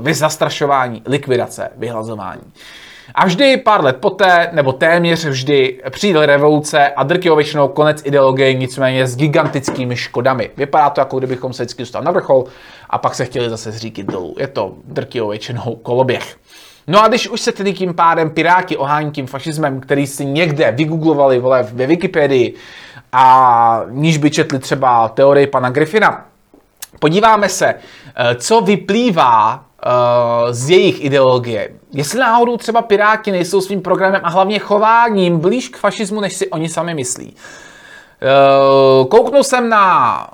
uh, 0.00 0.10
zastrašování, 0.10 1.02
likvidace, 1.06 1.70
vyhlazování. 1.76 2.42
A 3.14 3.26
vždy 3.26 3.56
pár 3.56 3.84
let 3.84 3.96
poté, 3.96 4.48
nebo 4.52 4.72
téměř 4.72 5.24
vždy, 5.24 5.80
přijde 5.90 6.26
revoluce 6.26 6.88
a 6.88 7.02
drtivou 7.02 7.36
většinou 7.36 7.68
konec 7.68 8.02
ideologie, 8.04 8.54
nicméně 8.54 9.06
s 9.06 9.16
gigantickými 9.16 9.96
škodami. 9.96 10.50
Vypadá 10.56 10.90
to, 10.90 11.00
jako 11.00 11.18
kdybychom 11.18 11.52
se 11.52 11.62
vždycky 11.62 11.82
dostali 11.82 12.04
na 12.04 12.12
vrchol 12.12 12.44
a 12.90 12.98
pak 12.98 13.14
se 13.14 13.24
chtěli 13.24 13.50
zase 13.50 13.72
zříkit 13.72 14.06
dolů. 14.06 14.34
Je 14.38 14.46
to 14.46 14.74
drtivou 14.84 15.28
většinou 15.28 15.78
koloběh. 15.82 16.36
No 16.86 17.02
a 17.02 17.08
když 17.08 17.28
už 17.28 17.40
se 17.40 17.52
tedy 17.52 17.72
tím 17.72 17.94
pádem 17.94 18.30
piráti 18.30 18.76
ohání 18.76 19.10
tím 19.10 19.26
fašismem, 19.26 19.80
který 19.80 20.06
si 20.06 20.24
někde 20.24 20.72
vygooglovali 20.72 21.38
vole, 21.38 21.62
ve 21.72 21.86
Wikipedii 21.86 22.54
a 23.12 23.82
níž 23.88 24.18
by 24.18 24.30
četli 24.30 24.58
třeba 24.58 25.08
teorii 25.08 25.46
pana 25.46 25.70
Griffina, 25.70 26.26
podíváme 26.98 27.48
se, 27.48 27.74
eh, 27.74 28.34
co 28.34 28.60
vyplývá 28.60 29.64
Eh, 29.86 30.52
z 30.54 30.70
jejich 30.70 31.04
ideologie. 31.04 31.68
Jestli 31.92 32.18
náhodou 32.18 32.56
třeba 32.56 32.82
Piráti 32.82 33.32
nejsou 33.32 33.60
svým 33.60 33.82
programem 33.82 34.20
a 34.24 34.30
hlavně 34.30 34.58
chováním 34.58 35.38
blíž 35.38 35.68
k 35.68 35.76
fašismu, 35.76 36.20
než 36.20 36.34
si 36.34 36.50
oni 36.50 36.68
sami 36.68 36.94
myslí. 36.94 37.36
Uh, 38.22 39.08
kouknul 39.08 39.44
jsem 39.44 39.68
na 39.68 40.26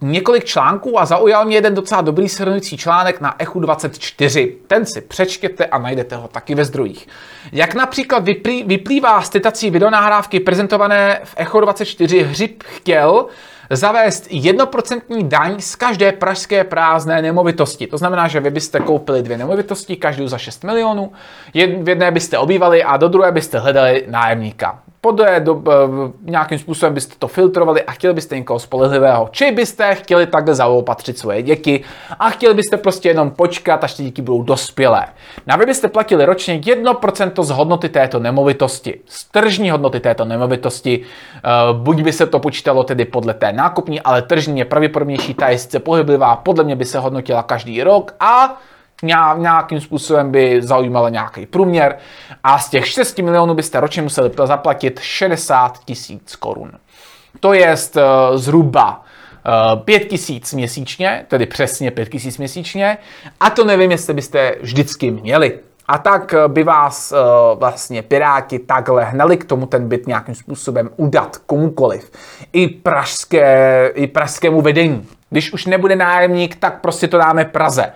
několik 0.00 0.44
článků 0.44 1.00
a 1.00 1.04
zaujal 1.04 1.44
mě 1.44 1.56
jeden 1.56 1.74
docela 1.74 2.00
dobrý 2.00 2.28
shrnující 2.28 2.76
článek 2.76 3.20
na 3.20 3.34
Echu 3.38 3.60
24. 3.60 4.56
Ten 4.66 4.86
si 4.86 5.00
přečtěte 5.00 5.66
a 5.66 5.78
najdete 5.78 6.16
ho 6.16 6.28
taky 6.28 6.54
ve 6.54 6.64
zdrojích. 6.64 7.08
Jak 7.52 7.74
například 7.74 8.24
vyplývá 8.66 9.22
z 9.22 9.30
citací 9.30 9.70
videonahrávky 9.70 10.40
prezentované 10.40 11.20
v 11.24 11.34
Echo 11.36 11.60
24 11.60 12.22
Hřib 12.22 12.62
chtěl, 12.62 13.26
zavést 13.70 14.26
jednoprocentní 14.30 15.28
daň 15.28 15.60
z 15.60 15.76
každé 15.76 16.12
pražské 16.12 16.64
prázdné 16.64 17.22
nemovitosti. 17.22 17.86
To 17.86 17.98
znamená, 17.98 18.28
že 18.28 18.40
vy 18.40 18.50
byste 18.50 18.80
koupili 18.80 19.22
dvě 19.22 19.38
nemovitosti, 19.38 19.96
každou 19.96 20.28
za 20.28 20.38
6 20.38 20.64
milionů, 20.64 21.12
v 21.54 21.88
jedné 21.88 22.10
byste 22.10 22.38
obývali 22.38 22.84
a 22.84 22.96
do 22.96 23.08
druhé 23.08 23.32
byste 23.32 23.58
hledali 23.58 24.04
nájemníka 24.08 24.82
podle 25.00 25.40
do, 25.40 25.54
uh, 25.54 25.64
nějakým 26.22 26.58
způsobem 26.58 26.94
byste 26.94 27.14
to 27.18 27.28
filtrovali 27.28 27.82
a 27.82 27.92
chtěli 27.92 28.14
byste 28.14 28.36
někoho 28.36 28.58
spolehlivého. 28.58 29.28
Či 29.30 29.50
byste 29.50 29.94
chtěli 29.94 30.26
takhle 30.26 30.54
zaopatřit 30.54 31.18
svoje 31.18 31.42
děti 31.42 31.84
a 32.18 32.30
chtěli 32.30 32.54
byste 32.54 32.76
prostě 32.76 33.08
jenom 33.08 33.30
počkat, 33.30 33.84
až 33.84 33.94
ty 33.94 34.02
děti 34.02 34.22
budou 34.22 34.42
dospělé. 34.42 35.06
Na 35.46 35.56
vy 35.56 35.66
byste 35.66 35.88
platili 35.88 36.24
ročně 36.24 36.58
1% 36.58 37.42
z 37.42 37.50
hodnoty 37.50 37.88
této 37.88 38.18
nemovitosti, 38.18 39.00
z 39.06 39.24
tržní 39.24 39.70
hodnoty 39.70 40.00
této 40.00 40.24
nemovitosti. 40.24 41.00
Uh, 41.00 41.78
buď 41.78 42.02
by 42.02 42.12
se 42.12 42.26
to 42.26 42.38
počítalo 42.38 42.84
tedy 42.84 43.04
podle 43.04 43.34
té 43.34 43.52
nákupní, 43.52 44.00
ale 44.00 44.22
tržní 44.22 44.58
je 44.58 44.64
pravděpodobnější, 44.64 45.34
ta 45.34 45.48
je 45.48 45.58
sice 45.58 45.78
pohyblivá, 45.78 46.36
podle 46.36 46.64
mě 46.64 46.76
by 46.76 46.84
se 46.84 46.98
hodnotila 46.98 47.42
každý 47.42 47.82
rok 47.82 48.14
a 48.20 48.58
nějakým 49.02 49.80
způsobem 49.80 50.30
by 50.30 50.62
zaujímala 50.62 51.08
nějaký 51.08 51.46
průměr 51.46 51.96
a 52.44 52.58
z 52.58 52.70
těch 52.70 52.86
6 52.86 53.18
milionů 53.18 53.54
byste 53.54 53.80
ročně 53.80 54.02
museli 54.02 54.30
zaplatit 54.44 55.00
60 55.00 55.78
tisíc 55.84 56.36
korun. 56.36 56.72
To 57.40 57.52
je 57.52 57.74
uh, 57.96 58.02
zhruba 58.36 59.04
5 59.84 60.02
eh, 60.02 60.04
tisíc 60.04 60.54
měsíčně, 60.54 61.24
tedy 61.28 61.46
přesně 61.46 61.90
5 61.90 62.08
tisíc 62.08 62.38
měsíčně, 62.38 62.98
a 63.40 63.50
to 63.50 63.64
nevím, 63.64 63.90
jestli 63.90 64.14
byste 64.14 64.54
vždycky 64.60 65.10
měli. 65.10 65.58
A 65.88 65.98
tak 65.98 66.34
eh, 66.34 66.48
by 66.48 66.64
vás 66.64 67.14
vlastně 67.54 68.02
Piráti 68.02 68.58
takhle 68.58 69.04
hnali 69.04 69.36
k 69.36 69.44
tomu 69.44 69.66
ten 69.66 69.88
byt 69.88 70.06
nějakým 70.06 70.34
způsobem 70.34 70.90
udat 70.96 71.36
komukoliv. 71.36 72.10
I, 72.52 72.68
pražské, 72.68 73.90
i 73.94 74.06
pražskému 74.06 74.60
vedení. 74.60 75.06
Když 75.30 75.52
už 75.52 75.66
nebude 75.66 75.96
nájemník, 75.96 76.56
tak 76.56 76.80
prostě 76.80 77.08
to 77.08 77.18
dáme 77.18 77.44
Praze. 77.44 77.92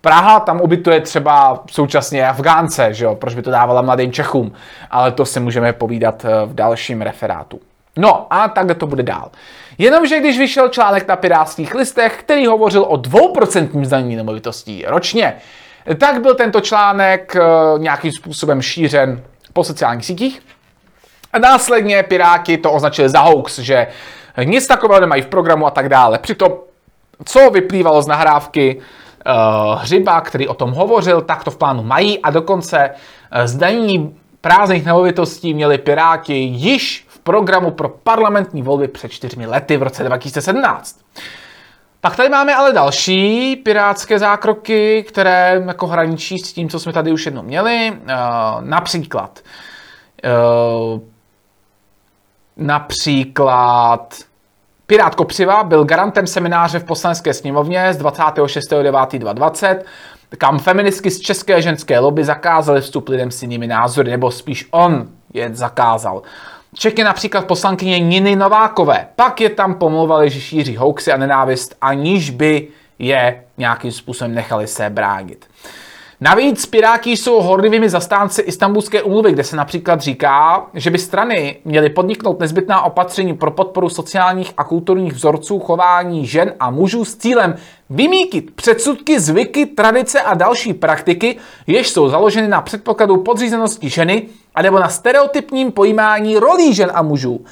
Praha 0.00 0.40
tam 0.40 0.60
ubytuje 0.60 1.00
třeba 1.00 1.62
současně 1.70 2.28
Afgánce, 2.28 2.94
že 2.94 3.04
jo? 3.04 3.14
proč 3.14 3.34
by 3.34 3.42
to 3.42 3.50
dávala 3.50 3.82
mladým 3.82 4.12
Čechům, 4.12 4.52
ale 4.90 5.12
to 5.12 5.26
si 5.26 5.40
můžeme 5.40 5.72
povídat 5.72 6.24
eh, 6.24 6.46
v 6.46 6.54
dalším 6.54 7.02
referátu. 7.02 7.60
No 7.96 8.26
a 8.30 8.48
takhle 8.48 8.74
to 8.74 8.86
bude 8.86 9.02
dál. 9.02 9.30
Jenomže 9.78 10.20
když 10.20 10.38
vyšel 10.38 10.68
článek 10.68 11.08
na 11.08 11.16
pirátských 11.16 11.74
listech, 11.74 12.16
který 12.20 12.46
hovořil 12.46 12.82
o 12.82 12.96
2% 12.96 13.84
zdanění 13.84 14.16
nemovitostí 14.16 14.84
ročně, 14.86 15.34
tak 15.98 16.22
byl 16.22 16.34
tento 16.34 16.60
článek 16.60 17.36
eh, 17.36 17.42
nějakým 17.78 18.12
způsobem 18.12 18.62
šířen 18.62 19.22
po 19.52 19.64
sociálních 19.64 20.04
sítích. 20.04 20.42
A 21.32 21.38
následně 21.38 22.02
Piráti 22.02 22.58
to 22.58 22.72
označili 22.72 23.08
za 23.08 23.20
hoax, 23.20 23.58
že 23.58 23.86
nic 24.44 24.66
takového 24.66 25.00
nemají 25.00 25.22
v 25.22 25.26
programu 25.26 25.66
a 25.66 25.70
tak 25.70 25.88
dále. 25.88 26.18
Přitom, 26.18 26.52
co 27.24 27.50
vyplývalo 27.50 28.02
z 28.02 28.06
nahrávky, 28.06 28.80
uh, 29.30 29.82
Hřiba, 29.82 30.20
který 30.20 30.48
o 30.48 30.54
tom 30.54 30.72
hovořil, 30.72 31.20
tak 31.20 31.44
to 31.44 31.50
v 31.50 31.56
plánu 31.56 31.82
mají 31.82 32.18
a 32.18 32.30
dokonce 32.30 32.90
uh, 32.90 33.44
zdanění 33.44 34.16
prázdných 34.40 34.84
nemovitostí 34.84 35.54
měli 35.54 35.78
Piráti 35.78 36.34
již 36.34 37.06
v 37.08 37.18
programu 37.18 37.70
pro 37.70 37.88
parlamentní 37.88 38.62
volby 38.62 38.88
před 38.88 39.08
čtyřmi 39.08 39.46
lety 39.46 39.76
v 39.76 39.82
roce 39.82 40.04
2017. 40.04 41.00
Pak 42.00 42.16
tady 42.16 42.28
máme 42.28 42.54
ale 42.54 42.72
další 42.72 43.56
pirátské 43.56 44.18
zákroky, 44.18 45.04
které 45.08 45.62
jako 45.66 45.86
hraničí 45.86 46.38
s 46.38 46.52
tím, 46.52 46.68
co 46.68 46.80
jsme 46.80 46.92
tady 46.92 47.12
už 47.12 47.26
jednou 47.26 47.42
měli. 47.42 47.90
Uh, 47.90 47.98
například 48.60 49.40
například 52.60 54.14
Pirát 54.90 55.14
Kopřiva 55.14 55.64
byl 55.64 55.84
garantem 55.84 56.26
semináře 56.26 56.78
v 56.78 56.84
poslanecké 56.84 57.34
sněmovně 57.34 57.94
z 57.94 57.98
26.9.2020, 58.02 59.78
kam 60.38 60.58
feministky 60.58 61.10
z 61.10 61.20
české 61.20 61.62
ženské 61.62 61.98
lobby 61.98 62.24
zakázaly 62.24 62.80
vstup 62.80 63.08
lidem 63.08 63.30
s 63.30 63.42
jinými 63.42 63.66
názory, 63.66 64.10
nebo 64.10 64.30
spíš 64.30 64.68
on 64.70 65.08
je 65.34 65.50
zakázal. 65.52 66.22
Čeky 66.74 67.04
například 67.04 67.46
poslankyně 67.46 67.98
Niny 67.98 68.36
Novákové. 68.36 69.06
Pak 69.16 69.40
je 69.40 69.50
tam 69.50 69.74
pomluvali, 69.74 70.30
že 70.30 70.40
šíří 70.40 70.76
hoaxy 70.76 71.12
a 71.12 71.16
nenávist, 71.16 71.76
aniž 71.80 72.30
by 72.30 72.68
je 72.98 73.44
nějakým 73.58 73.92
způsobem 73.92 74.34
nechali 74.34 74.66
se 74.66 74.90
bránit. 74.90 75.49
Navíc 76.22 76.66
Piráti 76.66 77.10
jsou 77.10 77.42
horlivými 77.42 77.88
zastánci 77.88 78.42
Istanbulské 78.42 79.02
umluvy, 79.02 79.32
kde 79.32 79.44
se 79.44 79.56
například 79.56 80.00
říká, 80.00 80.66
že 80.74 80.90
by 80.90 80.98
strany 80.98 81.56
měly 81.64 81.90
podniknout 81.90 82.40
nezbytná 82.40 82.82
opatření 82.82 83.36
pro 83.36 83.50
podporu 83.50 83.88
sociálních 83.88 84.52
a 84.56 84.64
kulturních 84.64 85.12
vzorců 85.12 85.58
chování 85.58 86.26
žen 86.26 86.54
a 86.60 86.70
mužů 86.70 87.04
s 87.04 87.16
cílem 87.16 87.56
vymítit 87.90 88.50
předsudky, 88.54 89.20
zvyky, 89.20 89.66
tradice 89.66 90.20
a 90.20 90.34
další 90.34 90.74
praktiky, 90.74 91.36
jež 91.66 91.90
jsou 91.90 92.08
založeny 92.08 92.48
na 92.48 92.60
předpokladu 92.60 93.16
podřízenosti 93.16 93.88
ženy 93.88 94.26
a 94.54 94.62
nebo 94.62 94.78
na 94.78 94.88
stereotypním 94.88 95.72
pojímání 95.72 96.38
rolí 96.38 96.74
žen 96.74 96.90
a 96.94 97.02
mužů. 97.02 97.44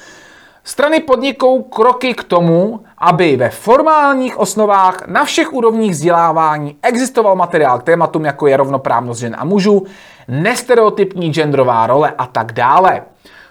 Strany 0.63 0.99
podnikou 0.99 1.61
kroky 1.61 2.13
k 2.13 2.23
tomu, 2.23 2.83
aby 2.97 3.35
ve 3.35 3.49
formálních 3.49 4.39
osnovách 4.39 5.07
na 5.07 5.25
všech 5.25 5.53
úrovních 5.53 5.91
vzdělávání 5.91 6.77
existoval 6.81 7.35
materiál 7.35 7.79
k 7.79 7.83
tématům, 7.83 8.25
jako 8.25 8.47
je 8.47 8.57
rovnoprávnost 8.57 9.19
žen 9.19 9.35
a 9.39 9.45
mužů, 9.45 9.85
nestereotypní 10.27 11.33
genderová 11.33 11.87
role 11.87 12.13
a 12.17 12.25
tak 12.25 12.51
dále. 12.53 13.01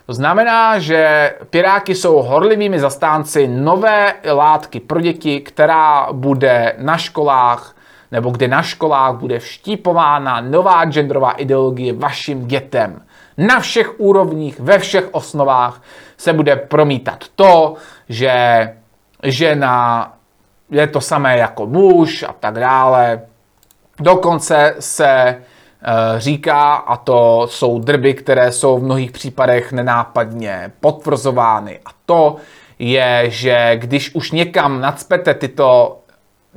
To 0.06 0.14
znamená, 0.14 0.78
že 0.78 1.32
Piráky 1.50 1.94
jsou 1.94 2.22
horlivými 2.22 2.80
zastánci 2.80 3.48
nové 3.48 4.14
látky 4.32 4.80
pro 4.80 5.00
děti, 5.00 5.40
která 5.40 6.08
bude 6.12 6.74
na 6.78 6.96
školách, 6.96 7.76
nebo 8.12 8.30
kde 8.30 8.48
na 8.48 8.62
školách 8.62 9.14
bude 9.14 9.38
vštípována 9.38 10.40
nová 10.40 10.84
genderová 10.84 11.30
ideologie 11.30 11.92
vašim 11.92 12.46
dětem. 12.46 13.02
Na 13.38 13.60
všech 13.60 14.00
úrovních, 14.00 14.60
ve 14.60 14.78
všech 14.78 15.08
osnovách 15.10 15.82
se 16.18 16.32
bude 16.32 16.56
promítat 16.56 17.24
to, 17.34 17.74
že 18.08 18.32
žena 19.22 20.12
je 20.70 20.86
to 20.86 21.00
samé 21.00 21.38
jako 21.38 21.66
muž 21.66 22.22
a 22.22 22.32
tak 22.32 22.54
dále. 22.54 23.20
Dokonce 24.00 24.74
se 24.78 25.08
e, 25.08 25.36
říká, 26.16 26.74
a 26.74 26.96
to 26.96 27.46
jsou 27.50 27.78
drby, 27.78 28.14
které 28.14 28.52
jsou 28.52 28.78
v 28.78 28.82
mnohých 28.82 29.10
případech 29.10 29.72
nenápadně 29.72 30.72
potvrzovány, 30.80 31.80
a 31.86 31.90
to 32.06 32.36
je, 32.78 33.24
že 33.26 33.72
když 33.76 34.14
už 34.14 34.32
někam 34.32 34.80
nadspete 34.80 35.34
tyto 35.34 35.98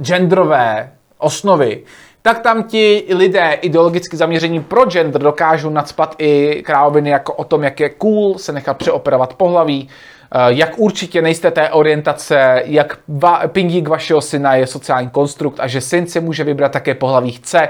genderové 0.02 0.92
osnovy, 1.18 1.84
tak 2.22 2.40
tam 2.40 2.64
ti 2.64 3.06
lidé 3.16 3.54
ideologicky 3.62 4.18
zaměření 4.18 4.64
pro 4.64 4.86
gender 4.86 5.22
dokážou 5.22 5.70
nadspat 5.70 6.16
i 6.18 6.64
kráviny 6.66 7.10
jako 7.10 7.34
o 7.34 7.44
tom, 7.44 7.64
jak 7.64 7.80
je 7.80 7.90
cool 7.90 8.38
se 8.38 8.52
nechat 8.52 8.78
přeoperovat 8.78 9.34
pohlaví, 9.34 9.90
eh, 9.90 10.38
jak 10.48 10.70
určitě 10.78 11.22
nejste 11.22 11.52
té 11.52 11.70
orientace, 11.70 12.62
jak 12.66 12.98
va, 13.08 13.42
pingík 13.48 13.88
vašeho 13.88 14.22
syna 14.22 14.56
je 14.56 14.68
sociální 14.68 15.10
konstrukt 15.10 15.60
a 15.60 15.68
že 15.68 15.82
syn 15.82 16.08
si 16.08 16.20
může 16.20 16.44
vybrat 16.44 16.72
také 16.72 16.94
pohlaví 16.96 17.32
chce. 17.32 17.70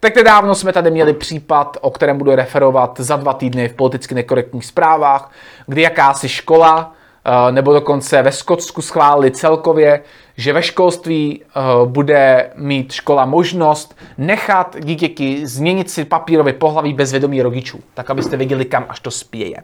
Tak 0.00 0.16
nedávno 0.16 0.54
jsme 0.54 0.72
tady 0.72 0.90
měli 0.90 1.12
případ, 1.12 1.76
o 1.80 1.90
kterém 1.90 2.18
budu 2.18 2.34
referovat 2.34 3.00
za 3.00 3.16
dva 3.16 3.32
týdny 3.32 3.68
v 3.68 3.74
politicky 3.74 4.14
nekorektních 4.14 4.64
zprávách, 4.64 5.30
kdy 5.66 5.82
jakási 5.82 6.28
škola 6.28 6.92
nebo 7.50 7.72
dokonce 7.72 8.22
ve 8.22 8.32
Skotsku 8.32 8.82
schválili 8.82 9.30
celkově, 9.30 10.02
že 10.36 10.52
ve 10.52 10.62
školství 10.62 11.42
eh, 11.42 11.60
bude 11.84 12.50
mít 12.54 12.92
škola 12.92 13.24
možnost 13.24 13.96
nechat 14.18 14.76
dítěti 14.80 15.46
změnit 15.46 15.90
si 15.90 16.04
papírové 16.04 16.52
pohlaví 16.52 16.94
bez 16.94 17.10
vědomí 17.10 17.42
rodičů, 17.42 17.80
tak 17.94 18.10
abyste 18.10 18.36
věděli, 18.36 18.64
kam 18.64 18.86
až 18.88 19.00
to 19.00 19.10
spěje. 19.10 19.56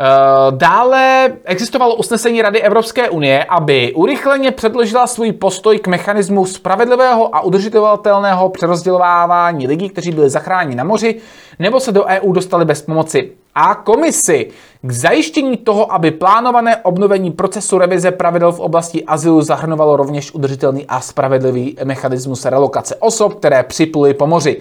Eh, 0.00 0.06
dále 0.50 1.32
existovalo 1.44 1.94
usnesení 1.94 2.42
Rady 2.42 2.62
Evropské 2.62 3.10
unie, 3.10 3.44
aby 3.44 3.92
urychleně 3.94 4.50
předložila 4.50 5.06
svůj 5.06 5.32
postoj 5.32 5.78
k 5.78 5.86
mechanismu 5.86 6.46
spravedlivého 6.46 7.34
a 7.34 7.40
udržitelného 7.40 8.48
přerozdělovávání 8.48 9.66
lidí, 9.66 9.88
kteří 9.88 10.10
byli 10.10 10.30
zachráněni 10.30 10.76
na 10.76 10.84
moři 10.84 11.20
nebo 11.58 11.80
se 11.80 11.92
do 11.92 12.04
EU 12.04 12.32
dostali 12.32 12.64
bez 12.64 12.82
pomoci 12.82 13.32
a 13.54 13.74
komisi 13.74 14.50
k 14.82 14.92
zajištění 14.92 15.56
toho, 15.56 15.92
aby 15.92 16.10
plánované 16.10 16.76
obnovení 16.76 17.30
procesu 17.30 17.78
revize 17.78 18.10
pravidel 18.10 18.52
v 18.52 18.60
oblasti 18.60 19.04
azylu 19.04 19.42
zahrnovalo 19.42 19.96
rovněž 19.96 20.34
udržitelný 20.34 20.86
a 20.86 21.00
spravedlivý 21.00 21.76
mechanismus 21.84 22.44
relokace 22.44 22.94
osob, 22.94 23.34
které 23.34 23.62
připluly 23.62 24.14
po 24.14 24.26
moři. 24.26 24.60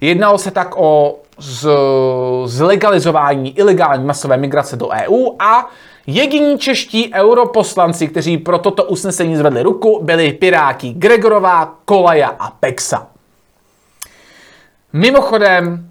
Jednalo 0.00 0.38
se 0.38 0.50
tak 0.50 0.76
o 0.76 1.16
z, 1.38 1.68
zlegalizování 2.44 3.58
ilegální 3.58 4.04
masové 4.04 4.36
migrace 4.36 4.76
do 4.76 4.88
EU 4.88 5.26
a 5.38 5.70
jediní 6.06 6.58
čeští 6.58 7.14
europoslanci, 7.14 8.08
kteří 8.08 8.38
pro 8.38 8.58
toto 8.58 8.84
usnesení 8.84 9.36
zvedli 9.36 9.62
ruku, 9.62 10.00
byli 10.02 10.32
Piráti 10.32 10.92
Gregorová, 10.92 11.74
Kolaja 11.84 12.28
a 12.28 12.50
Pexa. 12.50 13.06
Mimochodem, 14.92 15.88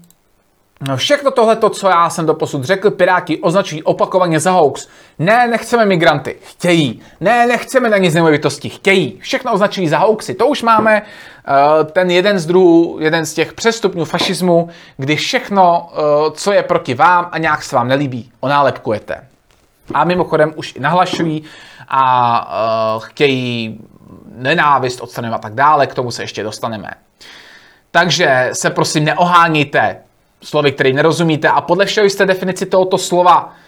No 0.88 0.96
všechno 0.96 1.30
tohle, 1.30 1.58
co 1.70 1.88
já 1.88 2.10
jsem 2.10 2.26
do 2.26 2.34
posud 2.34 2.64
řekl, 2.64 2.90
Piráti 2.90 3.38
označují 3.40 3.82
opakovaně 3.82 4.40
za 4.40 4.50
hoax. 4.50 4.88
Ne, 5.18 5.48
nechceme 5.48 5.86
migranty. 5.86 6.36
Chtějí. 6.42 7.02
Ne, 7.20 7.46
nechceme 7.46 7.90
na 7.90 8.10
z 8.10 8.14
nemovitosti. 8.14 8.68
Chtějí. 8.68 9.18
Všechno 9.20 9.52
označují 9.52 9.88
za 9.88 9.98
hoaxy. 9.98 10.34
To 10.34 10.46
už 10.46 10.62
máme 10.62 11.02
uh, 11.02 11.84
ten 11.84 12.10
jeden 12.10 12.38
z 12.38 12.46
druhů, 12.46 12.96
jeden 13.00 13.26
z 13.26 13.34
těch 13.34 13.52
přestupňů 13.52 14.04
fašismu, 14.04 14.68
kdy 14.96 15.16
všechno, 15.16 15.90
uh, 15.92 16.32
co 16.32 16.52
je 16.52 16.62
proti 16.62 16.94
vám 16.94 17.28
a 17.32 17.38
nějak 17.38 17.62
se 17.62 17.76
vám 17.76 17.88
nelíbí, 17.88 18.30
onálepkujete. 18.40 19.26
A 19.94 20.04
mimochodem 20.04 20.52
už 20.56 20.76
i 20.76 20.80
nahlašují 20.80 21.42
a 21.88 22.96
uh, 22.96 23.02
chtějí 23.02 23.80
nenávist 24.36 25.00
odstraňovat 25.00 25.38
a 25.38 25.42
tak 25.42 25.54
dále, 25.54 25.86
k 25.86 25.94
tomu 25.94 26.10
se 26.10 26.22
ještě 26.22 26.42
dostaneme. 26.42 26.90
Takže 27.90 28.50
se 28.52 28.70
prosím 28.70 29.04
neoháníte 29.04 29.96
slovy, 30.42 30.72
které 30.72 30.92
nerozumíte 30.92 31.48
a 31.48 31.60
podle 31.60 31.86
všeho 31.86 32.06
jste 32.06 32.26
definici 32.26 32.66
tohoto 32.66 32.98
slova 32.98 33.52
eh, 33.52 33.63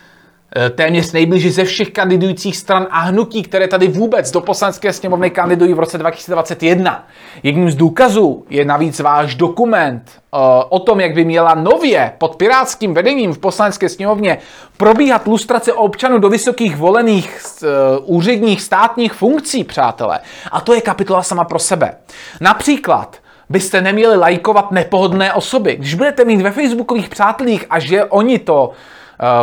téměř 0.74 1.12
nejblíže 1.12 1.50
ze 1.50 1.64
všech 1.64 1.90
kandidujících 1.90 2.56
stran 2.56 2.86
a 2.90 3.00
hnutí, 3.00 3.42
které 3.42 3.68
tady 3.68 3.88
vůbec 3.88 4.30
do 4.30 4.40
poslanecké 4.40 4.92
sněmovny 4.92 5.30
kandidují 5.30 5.74
v 5.74 5.78
roce 5.78 5.98
2021. 5.98 7.06
Jedním 7.42 7.70
z 7.70 7.74
důkazů 7.74 8.44
je 8.50 8.64
navíc 8.64 9.00
váš 9.00 9.34
dokument 9.34 10.02
uh, 10.30 10.40
o 10.68 10.78
tom, 10.78 11.00
jak 11.00 11.14
by 11.14 11.24
měla 11.24 11.54
nově 11.54 12.12
pod 12.18 12.36
pirátským 12.36 12.94
vedením 12.94 13.32
v 13.32 13.38
poslanecké 13.38 13.88
sněmovně 13.88 14.38
probíhat 14.76 15.26
lustrace 15.26 15.72
občanů 15.72 16.18
do 16.18 16.28
vysokých 16.28 16.76
volených 16.76 17.40
uh, 17.62 17.68
úředních 18.16 18.62
státních 18.62 19.12
funkcí, 19.12 19.64
přátelé. 19.64 20.20
A 20.52 20.60
to 20.60 20.74
je 20.74 20.80
kapitola 20.80 21.22
sama 21.22 21.44
pro 21.44 21.58
sebe. 21.58 21.96
Například 22.40 23.16
byste 23.48 23.80
neměli 23.80 24.16
lajkovat 24.16 24.70
nepohodlné 24.70 25.32
osoby. 25.32 25.76
Když 25.76 25.94
budete 25.94 26.24
mít 26.24 26.42
ve 26.42 26.50
facebookových 26.50 27.08
přátelích 27.08 27.66
a 27.70 27.78
že 27.78 28.04
oni 28.04 28.38
to 28.38 28.70
eh, 28.70 28.76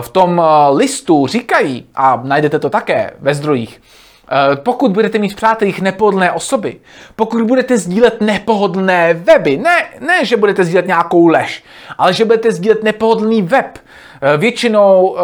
v 0.02 0.10
tom 0.10 0.42
eh, 0.42 0.70
listu 0.76 1.28
říkají, 1.28 1.86
a 1.96 2.22
najdete 2.24 2.60
to 2.60 2.70
také 2.70 3.12
ve 3.20 3.36
zdrojích, 3.36 3.82
eh, 4.32 4.56
pokud 4.56 4.92
budete 4.92 5.20
mít 5.20 5.34
v 5.34 5.36
přátelích 5.36 5.82
nepohodlné 5.82 6.32
osoby, 6.32 6.80
pokud 7.16 7.42
budete 7.42 7.78
sdílet 7.78 8.22
nepohodlné 8.22 9.14
weby, 9.14 9.58
ne, 9.58 9.86
ne, 10.00 10.26
že 10.26 10.38
budete 10.38 10.64
sdílet 10.64 10.88
nějakou 10.88 11.28
lež, 11.28 11.64
ale 11.98 12.14
že 12.14 12.26
budete 12.26 12.52
sdílet 12.52 12.84
nepohodlný 12.84 13.42
web, 13.42 13.78
Eh, 13.78 14.03
většinou, 14.38 15.18
eh, 15.18 15.22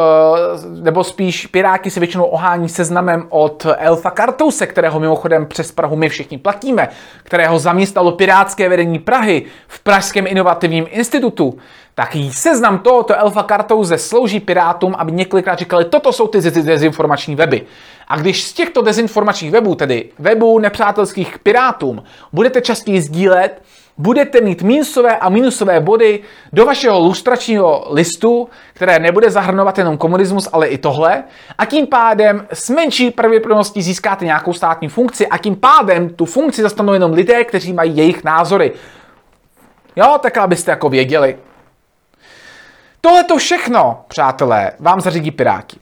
nebo 0.81 1.03
spíš 1.03 1.47
Piráti 1.47 1.89
se 1.89 1.99
většinou 1.99 2.25
ohání 2.25 2.69
seznamem 2.69 3.25
od 3.29 3.65
Elfa 3.77 4.11
Kartouse, 4.11 4.67
kterého 4.67 4.99
mimochodem 4.99 5.45
přes 5.45 5.71
Prahu 5.71 5.95
my 5.95 6.09
všichni 6.09 6.37
platíme, 6.37 6.89
kterého 7.23 7.59
zaměstnalo 7.59 8.11
Pirátské 8.11 8.69
vedení 8.69 8.99
Prahy 8.99 9.45
v 9.67 9.79
Pražském 9.79 10.27
inovativním 10.27 10.87
institutu, 10.89 11.57
tak 11.95 12.15
seznam 12.31 12.79
tohoto 12.79 13.15
Elfa 13.15 13.43
Kartouze 13.43 13.97
slouží 13.97 14.39
Pirátům, 14.39 14.95
aby 14.97 15.11
několikrát 15.11 15.59
říkali, 15.59 15.85
toto 15.85 16.13
jsou 16.13 16.27
ty 16.27 16.41
dezinformační 16.41 17.35
weby. 17.35 17.61
A 18.07 18.17
když 18.17 18.43
z 18.43 18.53
těchto 18.53 18.81
dezinformačních 18.81 19.51
webů, 19.51 19.75
tedy 19.75 20.09
webů 20.19 20.59
nepřátelských 20.59 21.39
Pirátům, 21.39 22.03
budete 22.33 22.61
častěji 22.61 23.01
sdílet, 23.01 23.61
budete 23.99 24.41
mít 24.41 24.61
minusové 24.61 25.17
a 25.17 25.29
minusové 25.29 25.79
body 25.79 26.19
do 26.53 26.65
vašeho 26.65 26.99
lustračního 26.99 27.87
listu, 27.89 28.49
které 28.73 28.99
nebude 28.99 29.31
zahrnovat 29.31 29.77
jenom 29.77 29.97
komunismus, 29.97 30.49
ale 30.53 30.67
i 30.67 30.77
tohle. 30.77 31.23
A 31.57 31.65
tím 31.65 31.87
pádem 31.87 32.47
s 32.53 32.69
menší 32.69 33.11
pravděpodobností 33.11 33.81
získáte 33.81 34.25
nějakou 34.25 34.53
státní 34.53 34.87
funkci 34.87 35.27
a 35.27 35.37
tím 35.37 35.55
pádem 35.55 36.09
tu 36.09 36.25
funkci 36.25 36.61
zastanou 36.61 36.93
jenom 36.93 37.13
lidé, 37.13 37.43
kteří 37.43 37.73
mají 37.73 37.97
jejich 37.97 38.23
názory. 38.23 38.71
Jo, 39.95 40.19
tak 40.21 40.37
abyste 40.37 40.71
jako 40.71 40.89
věděli. 40.89 41.37
Tohle 43.01 43.23
to 43.23 43.37
všechno, 43.37 44.03
přátelé, 44.07 44.71
vám 44.79 45.01
zařídí 45.01 45.31
Piráti. 45.31 45.77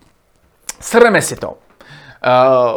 Sreme 0.79 1.21
si 1.21 1.35
to. 1.35 1.49
Uh, 1.49 1.55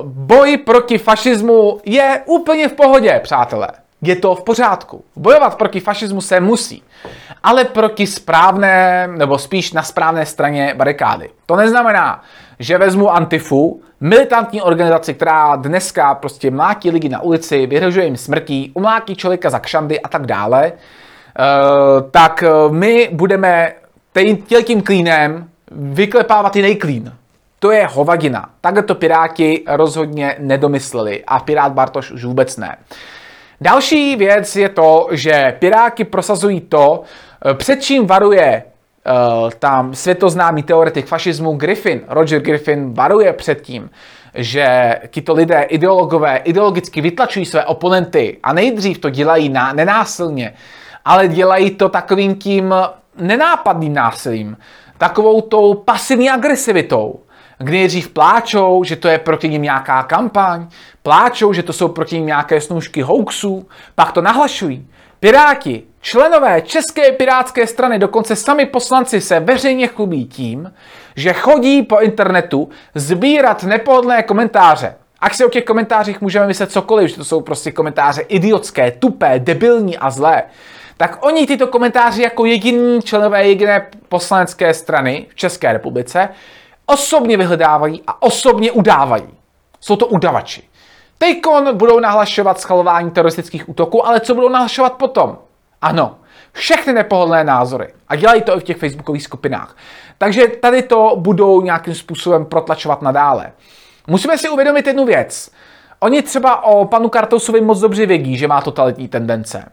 boj 0.06 0.56
proti 0.56 0.98
fašismu 0.98 1.80
je 1.84 2.22
úplně 2.26 2.68
v 2.68 2.72
pohodě, 2.72 3.20
přátelé 3.22 3.68
je 4.02 4.16
to 4.16 4.34
v 4.34 4.44
pořádku. 4.44 5.04
Bojovat 5.16 5.58
proti 5.58 5.80
fašismu 5.80 6.20
se 6.20 6.40
musí, 6.40 6.82
ale 7.42 7.64
proti 7.64 8.06
správné, 8.06 9.08
nebo 9.16 9.38
spíš 9.38 9.72
na 9.72 9.82
správné 9.82 10.26
straně 10.26 10.74
barikády. 10.76 11.30
To 11.46 11.56
neznamená, 11.56 12.22
že 12.58 12.78
vezmu 12.78 13.10
Antifu, 13.10 13.82
militantní 14.00 14.62
organizaci, 14.62 15.14
která 15.14 15.56
dneska 15.56 16.14
prostě 16.14 16.50
mlátí 16.50 16.90
lidi 16.90 17.08
na 17.08 17.22
ulici, 17.22 17.66
vyhrožuje 17.66 18.04
jim 18.04 18.16
smrtí, 18.16 18.70
umlátí 18.74 19.16
člověka 19.16 19.50
za 19.50 19.58
kšandy 19.58 20.00
a 20.00 20.08
tak 20.08 20.26
dále, 20.26 20.72
eh, 20.72 20.72
tak 22.10 22.42
eh, 22.42 22.50
my 22.70 23.08
budeme 23.12 23.72
tím 24.66 24.82
klínem 24.82 25.48
vyklepávat 25.70 26.56
jiný 26.56 26.76
klín. 26.76 27.12
To 27.58 27.70
je 27.70 27.86
hovadina. 27.86 28.50
Takhle 28.60 28.82
to 28.82 28.94
Piráti 28.94 29.64
rozhodně 29.68 30.36
nedomysleli 30.38 31.24
a 31.26 31.40
Pirát 31.40 31.72
Bartoš 31.72 32.10
už 32.10 32.24
vůbec 32.24 32.56
ne. 32.56 32.76
Další 33.62 34.16
věc 34.16 34.56
je 34.56 34.68
to, 34.68 35.08
že 35.10 35.56
Piráky 35.58 36.04
prosazují 36.04 36.60
to, 36.60 37.02
eh, 37.50 37.54
před 37.54 37.82
čím 37.82 38.06
varuje 38.06 38.62
uh, 38.62 39.50
tam 39.50 39.94
světoznámý 39.94 40.62
teoretik 40.62 41.06
fašismu 41.06 41.52
Griffin, 41.52 42.00
Roger 42.08 42.40
Griffin 42.40 42.94
varuje 42.94 43.32
před 43.32 43.60
tím, 43.60 43.90
že 44.34 44.96
tito 45.08 45.34
lidé, 45.34 45.62
ideologové, 45.62 46.36
ideologicky 46.36 47.00
vytlačují 47.00 47.44
své 47.46 47.64
oponenty 47.64 48.38
a 48.42 48.52
nejdřív 48.52 48.98
to 48.98 49.10
dělají 49.10 49.48
na, 49.48 49.72
nenásilně, 49.72 50.54
ale 51.04 51.28
dělají 51.28 51.70
to 51.70 51.88
takovým 51.88 52.34
tím 52.34 52.74
nenápadným 53.16 53.94
násilím, 53.94 54.56
takovou 54.98 55.40
tou 55.40 55.74
pasivní 55.74 56.30
agresivitou 56.30 57.20
kdy 57.62 57.76
nejdřív 57.78 58.08
pláčou, 58.08 58.84
že 58.84 58.96
to 58.96 59.08
je 59.08 59.18
proti 59.18 59.48
ním 59.48 59.62
nějaká 59.62 60.02
kampaň, 60.02 60.66
pláčou, 61.02 61.52
že 61.52 61.62
to 61.62 61.72
jsou 61.72 61.88
proti 61.88 62.16
ním 62.16 62.26
nějaké 62.26 62.60
snůžky 62.60 63.02
hoaxů, 63.02 63.68
pak 63.94 64.12
to 64.12 64.22
nahlašují. 64.22 64.86
Piráti, 65.20 65.82
členové 66.00 66.62
České 66.62 67.12
pirátské 67.12 67.66
strany, 67.66 67.98
dokonce 67.98 68.36
sami 68.36 68.66
poslanci 68.66 69.20
se 69.20 69.40
veřejně 69.40 69.86
chlubí 69.86 70.24
tím, 70.26 70.72
že 71.16 71.32
chodí 71.32 71.82
po 71.82 71.98
internetu 71.98 72.68
sbírat 72.94 73.64
nepohodlné 73.64 74.22
komentáře. 74.22 74.94
Ať 75.20 75.34
si 75.34 75.44
o 75.44 75.48
těch 75.48 75.64
komentářích 75.64 76.20
můžeme 76.20 76.46
myslet 76.46 76.72
cokoliv, 76.72 77.10
že 77.10 77.16
to 77.16 77.24
jsou 77.24 77.40
prostě 77.40 77.72
komentáře 77.72 78.20
idiotské, 78.20 78.90
tupé, 78.90 79.38
debilní 79.38 79.98
a 79.98 80.10
zlé, 80.10 80.42
tak 80.96 81.26
oni 81.26 81.46
tyto 81.46 81.66
komentáře 81.66 82.22
jako 82.22 82.44
jediní 82.44 83.02
členové 83.02 83.46
jediné 83.46 83.86
poslanecké 84.08 84.74
strany 84.74 85.26
v 85.28 85.34
České 85.34 85.72
republice 85.72 86.28
osobně 86.90 87.36
vyhledávají 87.36 88.02
a 88.06 88.22
osobně 88.22 88.72
udávají. 88.72 89.28
Jsou 89.80 89.96
to 89.96 90.06
udavači. 90.06 90.62
Tejkon 91.18 91.76
budou 91.76 92.00
nahlašovat 92.00 92.60
schvalování 92.60 93.10
teroristických 93.10 93.68
útoků, 93.68 94.06
ale 94.06 94.20
co 94.20 94.34
budou 94.34 94.48
nahlašovat 94.48 94.92
potom? 94.92 95.38
Ano, 95.82 96.16
všechny 96.52 96.92
nepohodlné 96.92 97.44
názory. 97.44 97.92
A 98.08 98.16
dělají 98.16 98.42
to 98.42 98.56
i 98.56 98.60
v 98.60 98.64
těch 98.64 98.76
facebookových 98.76 99.22
skupinách. 99.22 99.76
Takže 100.18 100.46
tady 100.48 100.82
to 100.82 101.12
budou 101.16 101.62
nějakým 101.62 101.94
způsobem 101.94 102.44
protlačovat 102.44 103.02
nadále. 103.02 103.52
Musíme 104.06 104.38
si 104.38 104.48
uvědomit 104.48 104.86
jednu 104.86 105.04
věc. 105.04 105.50
Oni 106.00 106.22
třeba 106.22 106.64
o 106.64 106.84
panu 106.84 107.08
Kartousovi 107.08 107.60
moc 107.60 107.80
dobře 107.80 108.06
vědí, 108.06 108.36
že 108.36 108.48
má 108.48 108.60
totalitní 108.60 109.08
tendence. 109.08 109.72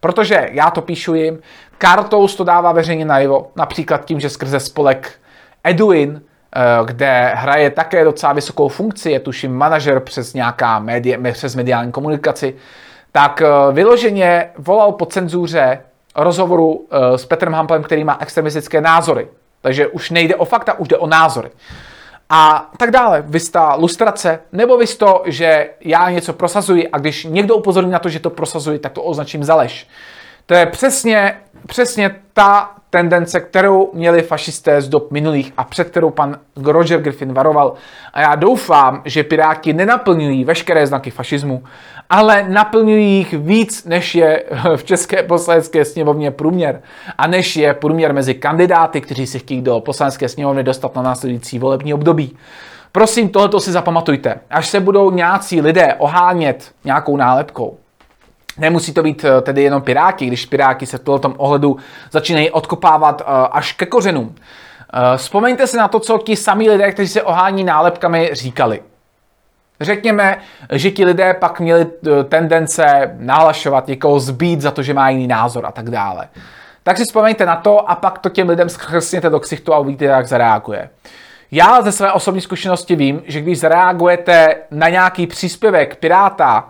Protože 0.00 0.48
já 0.52 0.70
to 0.70 0.82
píšu 0.82 1.14
jim, 1.14 1.40
Kartous 1.78 2.36
to 2.36 2.44
dává 2.44 2.72
veřejně 2.72 3.04
najevo, 3.04 3.50
například 3.56 4.04
tím, 4.04 4.20
že 4.20 4.30
skrze 4.30 4.60
spolek 4.60 5.12
Eduin, 5.64 6.22
kde 6.84 7.32
hraje 7.34 7.70
také 7.70 8.04
docela 8.04 8.32
vysokou 8.32 8.68
funkci, 8.68 9.10
je 9.10 9.20
tuším 9.20 9.54
manažer 9.54 10.00
přes 10.00 10.34
nějaká 10.34 10.78
média, 10.78 11.32
přes 11.32 11.54
mediální 11.54 11.92
komunikaci, 11.92 12.54
tak 13.12 13.42
eh, 13.42 13.72
vyloženě 13.72 14.50
volal 14.58 14.92
po 14.92 15.06
cenzuře 15.06 15.80
rozhovoru 16.16 16.86
eh, 16.90 17.18
s 17.18 17.26
Petrem 17.26 17.52
Hamplem, 17.52 17.82
který 17.82 18.04
má 18.04 18.18
extremistické 18.20 18.80
názory. 18.80 19.28
Takže 19.60 19.86
už 19.86 20.10
nejde 20.10 20.36
o 20.36 20.44
fakta, 20.44 20.78
už 20.78 20.88
jde 20.88 20.96
o 20.96 21.06
názory. 21.06 21.50
A 22.30 22.70
tak 22.76 22.90
dále. 22.90 23.24
Vy 23.26 23.40
ta 23.40 23.74
lustrace, 23.74 24.40
nebo 24.52 24.78
vy 24.78 24.86
to, 24.86 25.22
že 25.26 25.70
já 25.80 26.10
něco 26.10 26.32
prosazuji 26.32 26.88
a 26.88 26.98
když 26.98 27.24
někdo 27.24 27.56
upozorní 27.56 27.90
na 27.90 27.98
to, 27.98 28.08
že 28.08 28.20
to 28.20 28.30
prosazuji, 28.30 28.78
tak 28.78 28.92
to 28.92 29.02
označím 29.02 29.44
za 29.44 29.54
lež. 29.54 29.88
To 30.46 30.54
je 30.54 30.66
přesně, 30.66 31.36
přesně 31.66 32.14
ta 32.32 32.70
tendence, 32.90 33.40
kterou 33.40 33.90
měli 33.94 34.22
fašisté 34.22 34.82
z 34.82 34.88
dob 34.88 35.10
minulých 35.10 35.52
a 35.56 35.64
před 35.64 35.84
kterou 35.90 36.10
pan 36.10 36.38
Roger 36.56 37.00
Griffin 37.00 37.32
varoval. 37.32 37.74
A 38.12 38.20
já 38.20 38.34
doufám, 38.34 39.02
že 39.04 39.24
Piráti 39.24 39.72
nenaplňují 39.72 40.44
veškeré 40.44 40.86
znaky 40.86 41.10
fašismu, 41.10 41.62
ale 42.10 42.44
naplňují 42.48 43.16
jich 43.16 43.32
víc, 43.32 43.84
než 43.84 44.14
je 44.14 44.44
v 44.76 44.84
České 44.84 45.22
poslanecké 45.22 45.84
sněmovně 45.84 46.30
průměr 46.30 46.82
a 47.18 47.26
než 47.26 47.56
je 47.56 47.74
průměr 47.74 48.14
mezi 48.14 48.34
kandidáty, 48.34 49.00
kteří 49.00 49.26
si 49.26 49.38
chtějí 49.38 49.62
do 49.62 49.80
poslanecké 49.80 50.28
sněmovny 50.28 50.62
dostat 50.62 50.94
na 50.94 51.02
následující 51.02 51.58
volební 51.58 51.94
období. 51.94 52.36
Prosím, 52.92 53.28
tohoto 53.28 53.60
si 53.60 53.72
zapamatujte. 53.72 54.40
Až 54.50 54.68
se 54.68 54.80
budou 54.80 55.10
nějací 55.10 55.60
lidé 55.60 55.94
ohánět 55.94 56.72
nějakou 56.84 57.16
nálepkou, 57.16 57.76
Nemusí 58.58 58.92
to 58.92 59.02
být 59.02 59.24
eh, 59.24 59.40
tedy 59.40 59.62
jenom 59.62 59.82
piráti, 59.82 60.26
když 60.26 60.46
piráti 60.46 60.86
se 60.86 60.98
v 60.98 61.00
tomto 61.00 61.34
ohledu 61.36 61.76
začínají 62.10 62.50
odkopávat 62.50 63.20
eh, 63.22 63.24
až 63.50 63.72
ke 63.72 63.86
kořenům. 63.86 64.34
Eh, 64.34 65.16
vzpomeňte 65.16 65.66
si 65.66 65.76
na 65.76 65.88
to, 65.88 66.00
co 66.00 66.18
ti 66.18 66.36
samí 66.36 66.70
lidé, 66.70 66.92
kteří 66.92 67.08
se 67.08 67.22
ohání 67.22 67.64
nálepkami, 67.64 68.30
říkali. 68.32 68.82
Řekněme, 69.80 70.38
že 70.72 70.90
ti 70.90 71.04
lidé 71.04 71.34
pak 71.34 71.60
měli 71.60 71.86
tendence 72.28 73.14
nahlašovat 73.18 73.86
někoho 73.86 74.20
zbít 74.20 74.60
za 74.60 74.70
to, 74.70 74.82
že 74.82 74.94
má 74.94 75.10
jiný 75.10 75.26
názor 75.26 75.66
a 75.66 75.72
tak 75.72 75.90
dále. 75.90 76.28
Tak 76.82 76.96
si 76.96 77.04
vzpomeňte 77.04 77.46
na 77.46 77.56
to 77.56 77.90
a 77.90 77.94
pak 77.94 78.18
to 78.18 78.28
těm 78.28 78.48
lidem 78.48 78.68
schrsněte 78.68 79.30
do 79.30 79.40
ksichtu 79.40 79.74
a 79.74 79.78
uvidíte, 79.78 80.04
jak 80.04 80.28
zareaguje. 80.28 80.90
Já 81.50 81.82
ze 81.82 81.92
své 81.92 82.12
osobní 82.12 82.40
zkušenosti 82.40 82.96
vím, 82.96 83.22
že 83.26 83.40
když 83.40 83.60
zareagujete 83.60 84.56
na 84.70 84.88
nějaký 84.88 85.26
příspěvek 85.26 85.96
Piráta, 85.96 86.68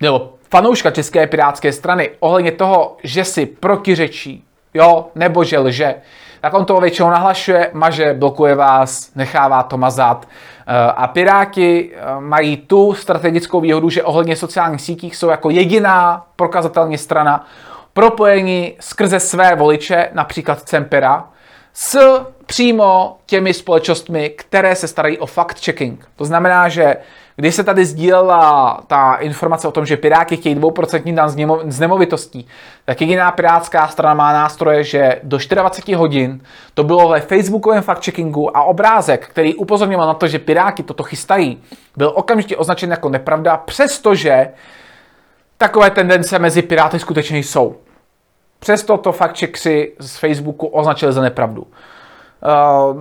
nebo 0.00 0.34
fanouška 0.54 0.90
České 0.90 1.26
pirátské 1.26 1.72
strany 1.72 2.10
ohledně 2.20 2.52
toho, 2.52 2.96
že 3.02 3.24
si 3.24 3.46
protiřečí, 3.46 4.44
jo, 4.74 5.06
nebo 5.14 5.44
že 5.44 5.58
lže, 5.58 5.94
tak 6.40 6.54
on 6.54 6.64
to 6.64 6.80
většinou 6.80 7.10
nahlašuje, 7.10 7.70
maže, 7.72 8.14
blokuje 8.14 8.54
vás, 8.54 9.14
nechává 9.14 9.62
to 9.62 9.76
mazat. 9.78 10.28
Eh, 10.66 10.92
a 10.96 11.06
Piráti 11.06 11.90
eh, 11.94 12.20
mají 12.20 12.56
tu 12.56 12.94
strategickou 12.94 13.60
výhodu, 13.60 13.90
že 13.90 14.02
ohledně 14.02 14.36
sociálních 14.36 14.80
sítích 14.80 15.16
jsou 15.16 15.28
jako 15.28 15.50
jediná 15.50 16.26
prokazatelně 16.36 16.98
strana 16.98 17.46
propojení 17.92 18.76
skrze 18.80 19.20
své 19.20 19.56
voliče, 19.56 20.08
například 20.12 20.62
Cempera, 20.62 21.24
s 21.72 21.98
přímo 22.46 23.16
těmi 23.26 23.54
společnostmi, 23.54 24.30
které 24.30 24.76
se 24.76 24.88
starají 24.88 25.18
o 25.18 25.26
fact-checking. 25.26 25.96
To 26.16 26.24
znamená, 26.24 26.68
že 26.68 26.96
když 27.36 27.54
se 27.54 27.64
tady 27.64 27.84
sdílela 27.84 28.80
ta 28.86 29.14
informace 29.14 29.68
o 29.68 29.72
tom, 29.72 29.86
že 29.86 29.96
Piráti 29.96 30.36
chtějí 30.36 30.56
2% 30.56 31.14
dan 31.14 31.28
z 31.72 31.80
nemovitostí, 31.80 32.46
tak 32.84 33.00
jediná 33.00 33.30
pirátská 33.30 33.88
strana 33.88 34.14
má 34.14 34.32
nástroje, 34.32 34.84
že 34.84 35.20
do 35.22 35.38
24 35.54 35.96
hodin 35.96 36.40
to 36.74 36.84
bylo 36.84 37.08
ve 37.08 37.20
facebookovém 37.20 37.82
fact-checkingu 37.82 38.50
a 38.54 38.62
obrázek, 38.62 39.28
který 39.28 39.54
upozorňoval 39.54 40.06
na 40.06 40.14
to, 40.14 40.28
že 40.28 40.38
Piráti 40.38 40.82
toto 40.82 41.02
chystají, 41.02 41.62
byl 41.96 42.12
okamžitě 42.14 42.56
označen 42.56 42.90
jako 42.90 43.08
nepravda, 43.08 43.56
přestože 43.56 44.48
takové 45.58 45.90
tendence 45.90 46.38
mezi 46.38 46.62
Piráty 46.62 46.98
skutečně 46.98 47.38
jsou. 47.38 47.76
Přesto 48.58 48.96
to 48.96 49.12
fact-checkři 49.12 49.92
z 49.98 50.16
Facebooku 50.16 50.66
označili 50.66 51.12
za 51.12 51.22
nepravdu. 51.22 51.66
Uh, 52.44 52.96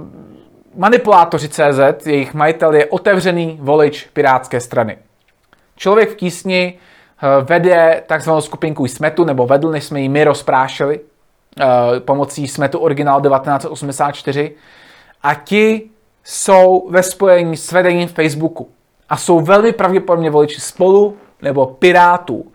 Manipulátoři 0.76 1.50
CZ, 1.50 2.06
jejich 2.06 2.34
majitel 2.34 2.74
je 2.74 2.86
otevřený 2.86 3.60
volič 3.62 4.08
Pirátské 4.14 4.60
strany. 4.60 4.98
Člověk 5.76 6.10
v 6.12 6.16
tísni 6.16 6.78
eh, 6.78 7.44
vede 7.44 8.04
takzvanou 8.08 8.42
skupinku 8.42 8.88
Smetu, 8.88 9.24
nebo 9.24 9.46
vedl, 9.46 9.72
než 9.72 9.84
jsme 9.84 10.02
ji 10.02 10.10
my 10.10 10.24
rozprášili 10.24 11.00
eh, 11.60 12.00
pomocí 12.00 12.48
Smetu 12.48 12.80
originál 12.80 13.22
1984. 13.22 14.52
A 15.24 15.34
ti 15.34 15.90
jsou 16.24 16.90
ve 16.90 17.04
spojení 17.04 17.58
s 17.58 17.72
vedením 17.72 18.08
Facebooku. 18.08 18.70
A 19.10 19.18
jsou 19.18 19.40
velmi 19.40 19.74
pravděpodobně 19.74 20.30
voliči 20.30 20.62
spolu 20.62 21.18
nebo 21.42 21.66
Pirátů. 21.66 22.52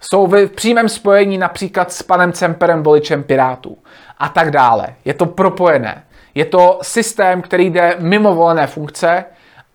Jsou 0.00 0.26
v 0.26 0.46
přímém 0.46 0.88
spojení 0.88 1.38
například 1.38 1.92
s 1.92 2.02
panem 2.02 2.32
Cemperem, 2.32 2.82
voličem 2.82 3.22
Pirátů. 3.22 3.78
A 4.18 4.28
tak 4.28 4.50
dále. 4.50 4.86
Je 5.04 5.14
to 5.14 5.26
propojené. 5.26 6.04
Je 6.38 6.44
to 6.44 6.78
systém, 6.82 7.42
který 7.42 7.70
jde 7.70 7.96
mimo 7.98 8.34
volené 8.34 8.66
funkce, 8.66 9.24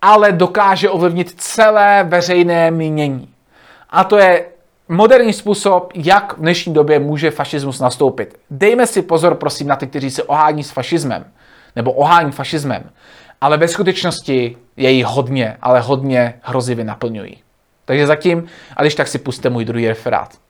ale 0.01 0.31
dokáže 0.31 0.89
ovlivnit 0.89 1.33
celé 1.37 2.03
veřejné 2.03 2.71
mínění. 2.71 3.29
A 3.89 4.03
to 4.03 4.17
je 4.17 4.45
moderní 4.89 5.33
způsob, 5.33 5.91
jak 5.95 6.37
v 6.37 6.41
dnešní 6.41 6.73
době 6.73 6.99
může 6.99 7.31
fašismus 7.31 7.79
nastoupit. 7.79 8.39
Dejme 8.49 8.87
si 8.87 9.01
pozor, 9.01 9.35
prosím, 9.35 9.67
na 9.67 9.75
ty, 9.75 9.87
kteří 9.87 10.11
se 10.11 10.23
ohání 10.23 10.63
s 10.63 10.71
fašismem, 10.71 11.25
nebo 11.75 11.91
ohání 11.91 12.31
fašismem, 12.31 12.89
ale 13.41 13.57
ve 13.57 13.67
skutečnosti 13.67 14.57
jej 14.77 15.01
hodně, 15.01 15.57
ale 15.61 15.79
hodně 15.79 16.33
hrozivě 16.41 16.85
naplňují. 16.85 17.37
Takže 17.85 18.07
zatím, 18.07 18.45
a 18.77 18.81
když 18.81 18.95
tak 18.95 19.07
si 19.07 19.17
puste 19.17 19.49
můj 19.49 19.65
druhý 19.65 19.87
referát. 19.87 20.42